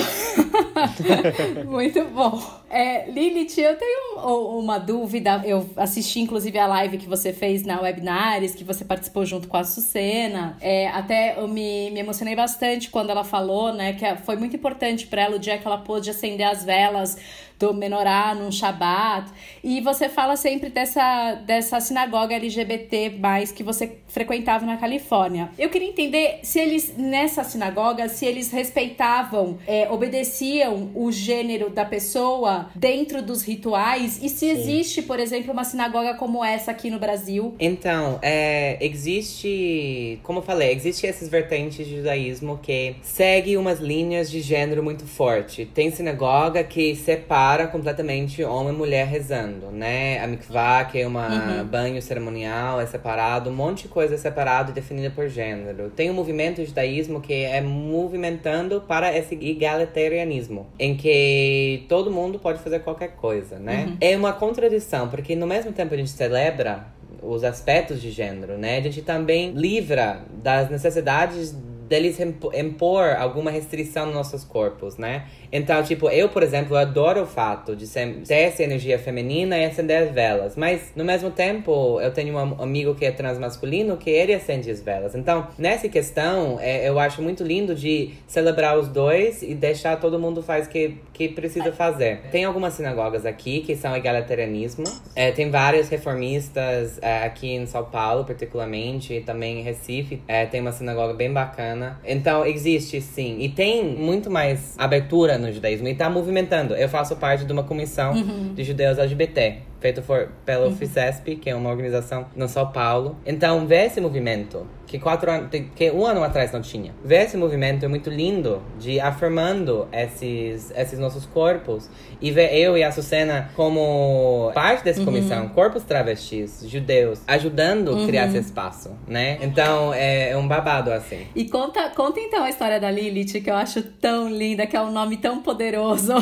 [1.66, 2.40] Muito bom.
[2.70, 5.42] É, Lilith, eu tenho uma dúvida.
[5.44, 9.56] Eu assisti, inclusive, a live que você fez na Webinares, que você participou junto com
[9.56, 10.56] a Sucena.
[10.60, 15.06] É, até eu me, me emocionei bastante quando ela falou, né, que foi muito importante
[15.06, 17.16] para ela o dia que ela pôde acender as velas
[17.58, 19.30] do menorá num shabat.
[19.62, 25.50] E você fala sempre dessa, dessa sinagoga LGBT mais que você frequentava na Califórnia.
[25.58, 31.84] Eu queria entender se eles, nessa sinagoga, se eles respeitavam, é, obedeciam o gênero da
[31.84, 34.50] pessoa dentro dos rituais e se Sim.
[34.50, 37.54] existe, por exemplo, uma sinagoga como essa aqui no Brasil.
[37.58, 44.30] Então, é, existe, como eu falei, existe essas vertentes de judaísmo que segue umas linhas
[44.30, 45.64] de gênero muito forte.
[45.66, 50.18] Tem sinagoga que separa completamente homem e mulher rezando, né?
[50.20, 51.64] A mikvah, que é um uhum.
[51.64, 55.90] banho cerimonial, é separado, um monte de coisa é separado e definida por gênero.
[55.90, 62.60] Tem um movimento judaísmo que é movimentando para esse egalitarianismo, em que todo mundo pode
[62.60, 63.88] fazer qualquer coisa, né?
[63.88, 63.96] Uhum.
[64.00, 66.86] É uma contradição, porque no mesmo tempo a gente celebra
[67.22, 68.78] os aspectos de gênero, né?
[68.78, 71.54] A gente também livra das necessidades
[71.88, 75.24] deles impor alguma restrição nos nossos corpos, né?
[75.50, 79.64] Então, tipo, eu, por exemplo, adoro o fato de ser, ter essa energia feminina e
[79.64, 80.54] acender as velas.
[80.54, 84.82] Mas, no mesmo tempo, eu tenho um amigo que é transmasculino que ele acende as
[84.82, 85.14] velas.
[85.14, 90.18] Então, nessa questão, é, eu acho muito lindo de celebrar os dois e deixar todo
[90.18, 92.20] mundo faz que, que precisa fazer.
[92.30, 94.84] Tem algumas sinagogas aqui que são egalitarianismo.
[95.16, 100.22] É, tem vários reformistas é, aqui em São Paulo, particularmente, e também em Recife.
[100.28, 101.98] É, tem uma sinagoga bem bacana.
[102.04, 103.38] Então, existe sim.
[103.40, 106.76] E tem muito mais abertura no judaísmo e está movimentando.
[106.76, 108.54] Eu faço parte de uma comissão uhum.
[108.54, 110.76] de judeus LGBT feito por, pelo uhum.
[110.76, 113.16] FICESP, que é uma organização no São Paulo.
[113.24, 116.94] Então, ver esse movimento, que quatro anos, que um ano atrás não tinha.
[117.04, 121.88] Ver esse movimento é muito lindo, de afirmando esses, esses nossos corpos.
[122.20, 125.06] E ver eu e a Sucena como parte dessa uhum.
[125.06, 125.48] comissão, uhum.
[125.50, 128.06] corpos travestis, judeus, ajudando a uhum.
[128.06, 129.38] criar esse espaço, né?
[129.40, 131.26] Então, é, é, um babado, assim.
[131.34, 134.80] E conta, conta então a história da Lilith, que eu acho tão linda, que é
[134.80, 136.14] um nome tão poderoso.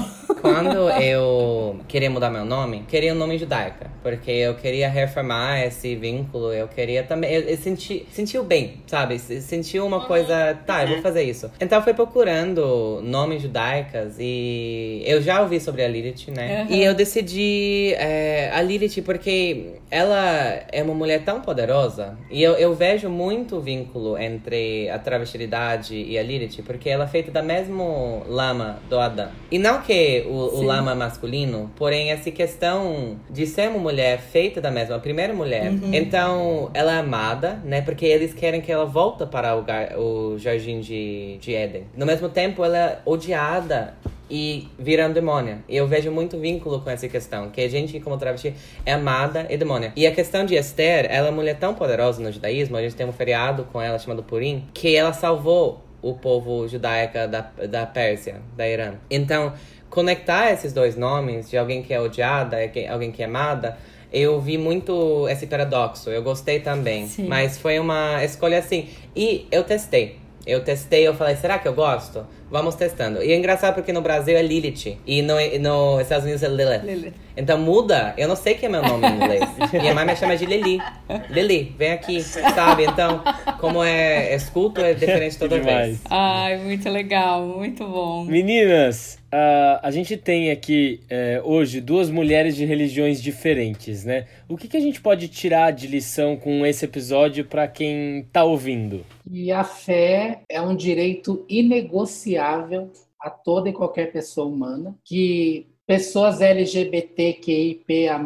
[0.43, 5.95] Quando eu queria mudar meu nome, queria um nome judaica, porque eu queria reformar esse
[5.95, 7.33] vínculo, eu queria também.
[7.33, 9.19] Eu, eu senti, sentiu bem, sabe?
[9.19, 11.51] Sentiu uma coisa, tá, eu vou fazer isso.
[11.61, 16.67] Então fui procurando nomes judaicas e eu já ouvi sobre a Lilith, né?
[16.69, 16.77] Uhum.
[16.77, 22.55] E eu decidi é, a Lilith porque ela é uma mulher tão poderosa e eu,
[22.55, 27.43] eu vejo muito vínculo entre a travestilidade e a Lilith, porque ela é feita da
[27.43, 29.31] mesmo lama do Adão.
[29.51, 34.63] E não que o, o lama masculino, porém essa questão de ser uma mulher feita
[34.63, 35.71] da mesma, a primeira mulher.
[35.71, 35.93] Uhum.
[35.93, 37.83] Então, ela é amada, né?
[37.83, 41.85] Porque eles querem que ela volte para o, o jardim de, de Éden.
[41.95, 43.95] No mesmo tempo, ela é odiada
[44.31, 45.59] e vira um demônio.
[45.69, 48.55] E eu vejo muito vínculo com essa questão, que a gente, como travesti,
[48.87, 49.93] é amada e demônia.
[49.95, 52.97] E a questão de Esther, ela é uma mulher tão poderosa no judaísmo, a gente
[52.97, 57.85] tem um feriado com ela chamado Purim, que ela salvou o povo judaico da, da
[57.85, 58.95] Pérsia, da Irã.
[59.11, 59.53] Então,
[59.97, 62.59] conectar esses dois nomes, de alguém que é odiada
[62.91, 63.79] alguém que é amada,
[64.13, 66.11] eu vi muito esse paradoxo.
[66.11, 67.07] Eu gostei também.
[67.07, 67.27] Sim.
[67.27, 68.91] Mas foi uma escolha assim.
[69.17, 70.19] E eu testei.
[70.47, 72.27] Eu testei, eu falei, será que eu gosto?
[72.51, 73.23] Vamos testando.
[73.23, 74.99] E é engraçado porque no Brasil é Lilith.
[75.07, 76.85] E no, no Estados Unidos é Lilith.
[76.85, 77.15] Lilith.
[77.37, 78.15] Então muda.
[78.17, 79.45] Eu não sei que é meu nome em inglês.
[79.73, 80.81] Minha mãe me chama de Lili.
[81.29, 82.85] Lili, vem aqui, sabe?
[82.85, 83.23] Então,
[83.61, 86.01] como é escuto, é diferente toda vez.
[86.11, 88.25] Ai, muito legal, muito bom.
[88.25, 94.27] Meninas, Uh, a gente tem aqui uh, hoje duas mulheres de religiões diferentes, né?
[94.49, 98.45] O que, que a gente pode tirar de lição com esse episódio para quem está
[98.45, 99.05] ouvindo?
[99.29, 106.41] E a fé é um direito inegociável a toda e qualquer pessoa humana, que Pessoas
[106.41, 108.21] LGBTQIPA+,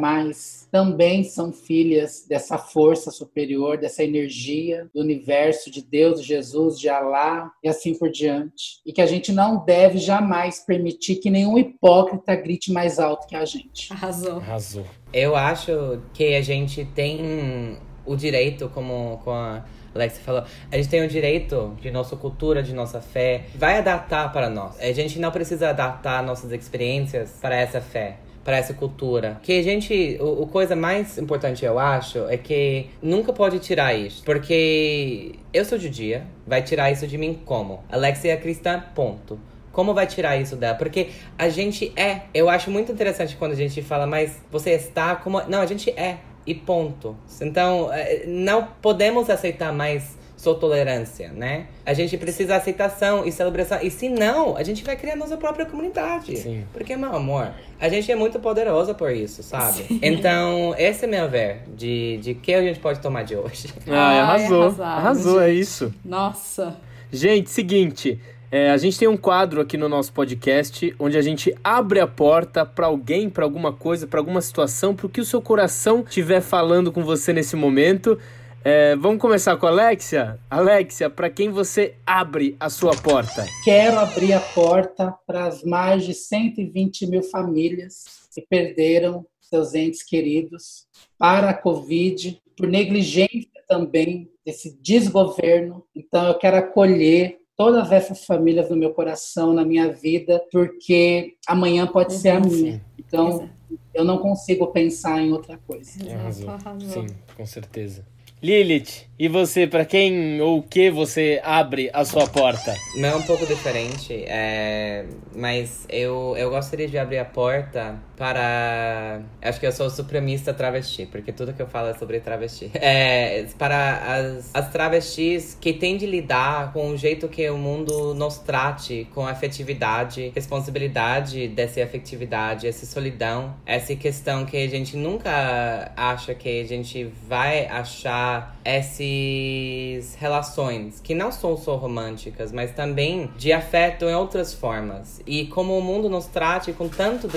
[0.71, 6.89] também são filhas dessa força superior, dessa energia do universo, de Deus, de Jesus, de
[6.89, 8.81] Alá e assim por diante.
[8.87, 13.37] E que a gente não deve jamais permitir que nenhum hipócrita grite mais alto que
[13.37, 13.93] a gente.
[13.93, 14.39] Arrasou.
[14.39, 14.87] Arrasou.
[15.13, 20.89] Eu acho que a gente tem o direito, como com a Alex falou, a gente
[20.89, 24.81] tem o direito de nossa cultura, de nossa fé, vai adaptar para nós.
[24.81, 29.39] A gente não precisa adaptar nossas experiências para essa fé para essa cultura.
[29.43, 33.95] Que a gente, o, o, coisa mais importante eu acho é que nunca pode tirar
[33.95, 37.85] isso, porque eu sou judia, vai tirar isso de mim como?
[37.91, 39.39] Alexia é cristã, ponto.
[39.73, 40.75] Como vai tirar isso dela?
[40.75, 42.23] Porque a gente é.
[42.35, 45.41] Eu acho muito interessante quando a gente fala, mas você está como.
[45.49, 47.17] Não, a gente é e ponto.
[47.41, 51.67] Então, eh, não podemos aceitar mais sua tolerância, né?
[51.85, 53.79] A gente precisa aceitação e celebração.
[53.83, 56.35] E se não, a gente vai criar nossa própria comunidade.
[56.39, 56.65] Sim.
[56.73, 59.83] Porque, meu amor, a gente é muito poderosa por isso, sabe?
[59.83, 60.01] Sim.
[60.03, 63.69] Então, esse é meu ver de, de que a gente pode tomar de hoje.
[63.87, 64.83] Ah, arrasou.
[64.83, 65.93] arrasou, é isso.
[66.03, 66.75] Nossa.
[67.13, 68.19] Gente, seguinte.
[68.53, 72.07] É, a gente tem um quadro aqui no nosso podcast onde a gente abre a
[72.07, 76.01] porta para alguém, para alguma coisa, para alguma situação, para o que o seu coração
[76.01, 78.19] estiver falando com você nesse momento.
[78.65, 80.37] É, vamos começar com a Alexia?
[80.51, 83.47] Alexia, para quem você abre a sua porta?
[83.63, 90.03] Quero abrir a porta para as mais de 120 mil famílias que perderam seus entes
[90.03, 90.87] queridos
[91.17, 95.85] para a Covid, por negligência também desse desgoverno.
[95.95, 101.87] Então, eu quero acolher todas essas famílias no meu coração, na minha vida, porque amanhã
[101.87, 102.83] pode ser a minha.
[102.99, 103.51] Então,
[103.93, 105.91] eu não consigo pensar em outra coisa.
[106.11, 106.59] Arrasou.
[106.81, 107.07] Sim,
[107.37, 108.07] com certeza.
[108.43, 112.75] Lilith, e você, para quem ou o que você abre a sua porta?
[112.97, 115.05] Não é um pouco diferente, é...
[115.37, 119.21] mas eu, eu gostaria de abrir a porta para.
[119.43, 122.71] Acho que eu sou supremista travesti, porque tudo que eu falo é sobre travesti.
[122.83, 128.15] É, para as, as travestis que têm de lidar com o jeito que o mundo
[128.15, 135.93] nos trate, com afetividade, responsabilidade dessa afetividade, essa solidão, essa questão que a gente nunca
[135.95, 138.30] acha que a gente vai achar
[138.65, 145.21] esse relações que não são só românticas, mas também de afeto em outras formas.
[145.27, 147.29] E como o mundo nos trate com tanto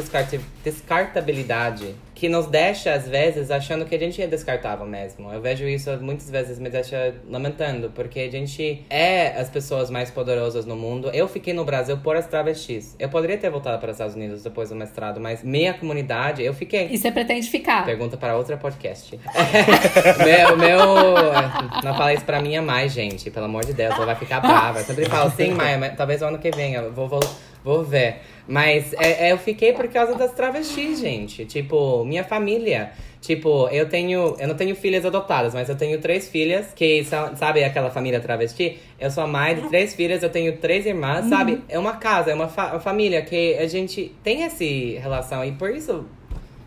[0.63, 5.31] descartabilidade que nos deixa, às vezes, achando que a gente é descartável mesmo.
[5.31, 10.11] Eu vejo isso muitas vezes, me deixa lamentando, porque a gente é as pessoas mais
[10.11, 11.09] poderosas no mundo.
[11.13, 12.95] Eu fiquei no Brasil por as travestis.
[12.99, 16.53] Eu poderia ter voltado para os Estados Unidos depois do mestrado, mas minha comunidade, eu
[16.53, 16.87] fiquei.
[16.91, 17.85] E você pretende ficar?
[17.85, 19.19] Pergunta para outra podcast.
[20.23, 20.79] meu, meu.
[21.83, 23.31] Não fala isso pra minha mais, gente.
[23.31, 24.79] Pelo amor de Deus, ela vai ficar brava.
[24.79, 26.73] Eu sempre falo, sim, Maia, talvez o ano que vem.
[26.75, 27.19] Eu vou, vou
[27.63, 28.17] Vou ver.
[28.47, 31.45] Mas é, é, eu fiquei por causa das travestis, gente.
[31.45, 32.91] Tipo, minha família.
[33.21, 34.35] Tipo, eu tenho.
[34.37, 38.19] Eu não tenho filhas adotadas, mas eu tenho três filhas que são, sabe, aquela família
[38.19, 38.77] travesti?
[38.99, 41.29] Eu sou a mãe de três filhas, eu tenho três irmãs, uhum.
[41.29, 41.61] sabe?
[41.69, 44.65] É uma casa, é uma, fa uma família que a gente tem essa
[44.99, 45.43] relação.
[45.45, 46.05] E por isso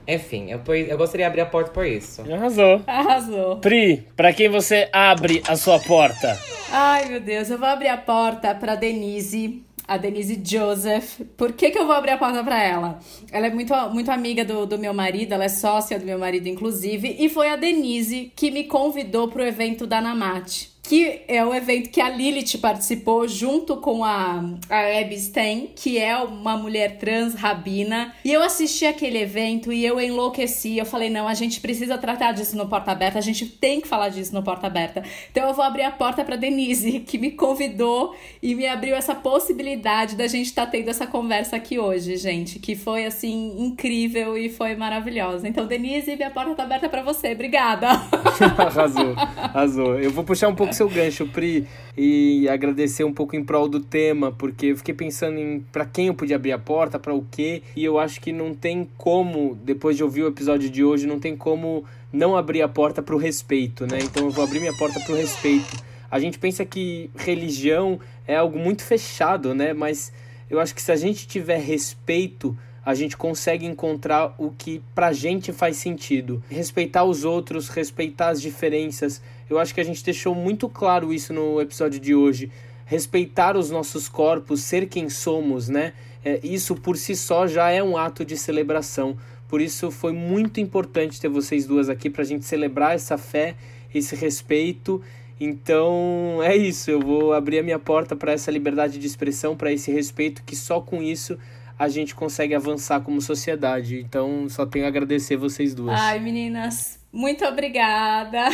[0.09, 2.23] enfim, eu, eu gostaria de abrir a porta por isso.
[2.33, 2.81] Arrasou.
[2.87, 3.57] Arrasou.
[3.57, 6.39] Pri, pra quem você abre a sua porta?
[6.71, 11.21] Ai, meu Deus, eu vou abrir a porta pra Denise a Denise Joseph.
[11.37, 12.99] Por que, que eu vou abrir a porta para ela?
[13.31, 16.49] Ela é muito, muito amiga do, do meu marido, ela é sócia do meu marido,
[16.49, 21.53] inclusive, e foi a Denise que me convidou pro evento da Namate que é o
[21.53, 26.97] evento que a Lilith participou junto com a, a Abby Stein, que é uma mulher
[26.99, 28.15] trans rabina.
[28.25, 30.79] E eu assisti aquele evento e eu enlouqueci.
[30.79, 33.89] Eu falei, não, a gente precisa tratar disso no Porta Aberta, a gente tem que
[33.89, 35.03] falar disso no Porta Aberta.
[35.31, 39.15] Então eu vou abrir a porta para Denise, que me convidou e me abriu essa
[39.15, 44.39] possibilidade da gente estar tá tendo essa conversa aqui hoje, gente, que foi assim incrível
[44.39, 45.49] e foi maravilhosa.
[45.49, 47.33] Então, Denise, minha porta tá aberta para você.
[47.33, 47.89] Obrigada.
[48.57, 49.99] arrasou, arrasou.
[49.99, 51.67] Eu vou puxar um pouco seu gancho, Pri,
[51.97, 56.09] e agradecer um pouco em prol do tema, porque eu fiquei pensando em para quem
[56.09, 59.59] eu podia abrir a porta, para o quê, e eu acho que não tem como,
[59.65, 63.15] depois de ouvir o episódio de hoje, não tem como não abrir a porta para
[63.15, 63.99] o respeito, né?
[64.03, 65.83] Então eu vou abrir minha porta para o respeito.
[66.11, 69.73] A gente pensa que religião é algo muito fechado, né?
[69.73, 70.13] Mas
[70.49, 72.57] eu acho que se a gente tiver respeito
[72.87, 76.41] a gente consegue encontrar o que pra gente faz sentido.
[76.49, 79.21] Respeitar os outros, respeitar as diferenças.
[79.49, 82.51] Eu acho que a gente deixou muito claro isso no episódio de hoje.
[82.85, 85.93] Respeitar os nossos corpos, ser quem somos, né?
[86.25, 89.17] É, isso por si só já é um ato de celebração.
[89.49, 93.55] Por isso foi muito importante ter vocês duas aqui para a gente celebrar essa fé,
[93.95, 95.01] esse respeito.
[95.39, 99.73] Então é isso, eu vou abrir a minha porta para essa liberdade de expressão, para
[99.73, 101.39] esse respeito, que só com isso
[101.79, 104.01] a gente consegue avançar como sociedade.
[104.01, 105.99] Então, só tenho a agradecer vocês duas.
[106.01, 108.51] Ai, meninas, muito obrigada.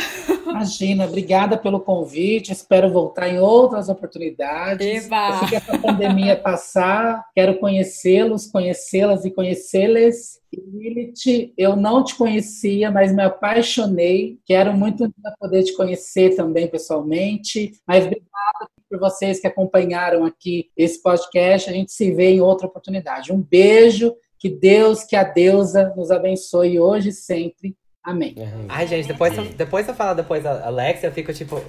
[0.47, 2.53] Imagina, obrigada pelo convite.
[2.53, 5.05] Espero voltar em outras oportunidades.
[5.05, 5.27] Eba.
[5.27, 10.39] Assim que essa pandemia passar, quero conhecê-los, conhecê-las e conhecê-las.
[10.53, 14.39] Lilith, eu não te conhecia, mas me apaixonei.
[14.45, 17.73] Quero muito poder te conhecer também pessoalmente.
[17.85, 21.69] Mas obrigada por vocês que acompanharam aqui esse podcast.
[21.69, 23.33] A gente se vê em outra oportunidade.
[23.33, 24.15] Um beijo.
[24.39, 27.77] Que Deus, que a deusa nos abençoe hoje e sempre.
[28.05, 28.35] Amém.
[28.67, 31.63] Ai, gente, depois, eu, depois eu falo depois a Alexia, eu fico tipo,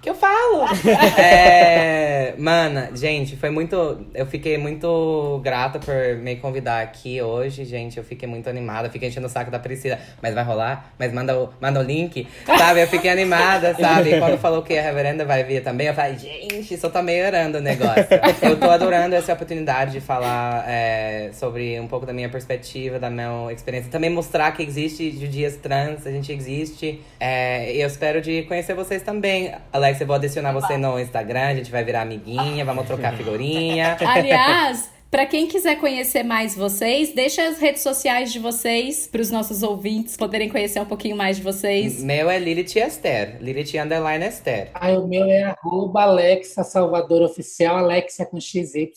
[0.00, 0.64] que eu falo?
[1.18, 4.06] é, mana, gente, foi muito.
[4.14, 7.98] Eu fiquei muito grata por me convidar aqui hoje, gente.
[7.98, 9.98] Eu fiquei muito animada, fiquei enchendo o saco da Priscila.
[10.22, 10.92] Mas vai rolar?
[10.96, 12.82] Mas manda o, manda o link, sabe?
[12.82, 14.14] Eu fiquei animada, sabe?
[14.14, 17.58] E quando falou que a reverenda vai vir também, eu falei, gente, só tá melhorando
[17.58, 18.06] o negócio.
[18.40, 23.10] Eu tô adorando essa oportunidade de falar é, sobre um pouco da minha perspectiva, da
[23.10, 23.90] minha experiência.
[23.90, 25.10] Também mostrar que existe
[25.56, 27.00] dias trans, a gente existe.
[27.18, 29.52] É, eu espero de conhecer vocês também.
[29.72, 33.96] Alex, eu vou adicionar você no Instagram, a gente vai virar amiguinha, vamos trocar figurinha.
[34.06, 39.30] Aliás, para quem quiser conhecer mais vocês, deixa as redes sociais de vocês para os
[39.30, 42.02] nossos ouvintes poderem conhecer um pouquinho mais de vocês.
[42.02, 44.70] Meu é Lilith Esther, Lilith Underline Esther.
[44.74, 48.90] Ah, o meu é arroba Alexa Salvador Oficial, Alexia com XY.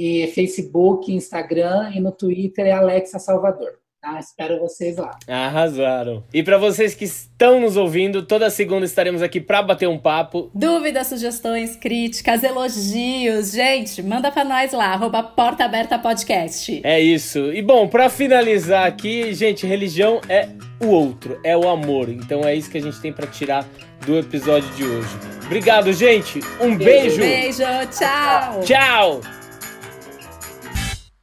[0.00, 3.80] E Facebook, Instagram e no Twitter é Alexa Salvador.
[4.08, 4.20] Tá?
[4.20, 5.18] Espero vocês lá.
[5.26, 6.24] Arrasaram.
[6.32, 10.50] E para vocês que estão nos ouvindo, toda segunda estaremos aqui para bater um papo.
[10.54, 16.80] Dúvidas, sugestões, críticas, elogios, gente, manda para nós lá, arroba Porta Aberta Podcast.
[16.84, 17.52] É isso.
[17.52, 20.48] E bom, para finalizar aqui, gente, religião é
[20.80, 22.08] o outro, é o amor.
[22.08, 23.66] Então é isso que a gente tem para tirar
[24.06, 25.08] do episódio de hoje.
[25.44, 26.40] Obrigado, gente.
[26.60, 27.20] Um beijo.
[27.20, 28.60] Beijo, tchau.
[28.62, 29.37] Tchau.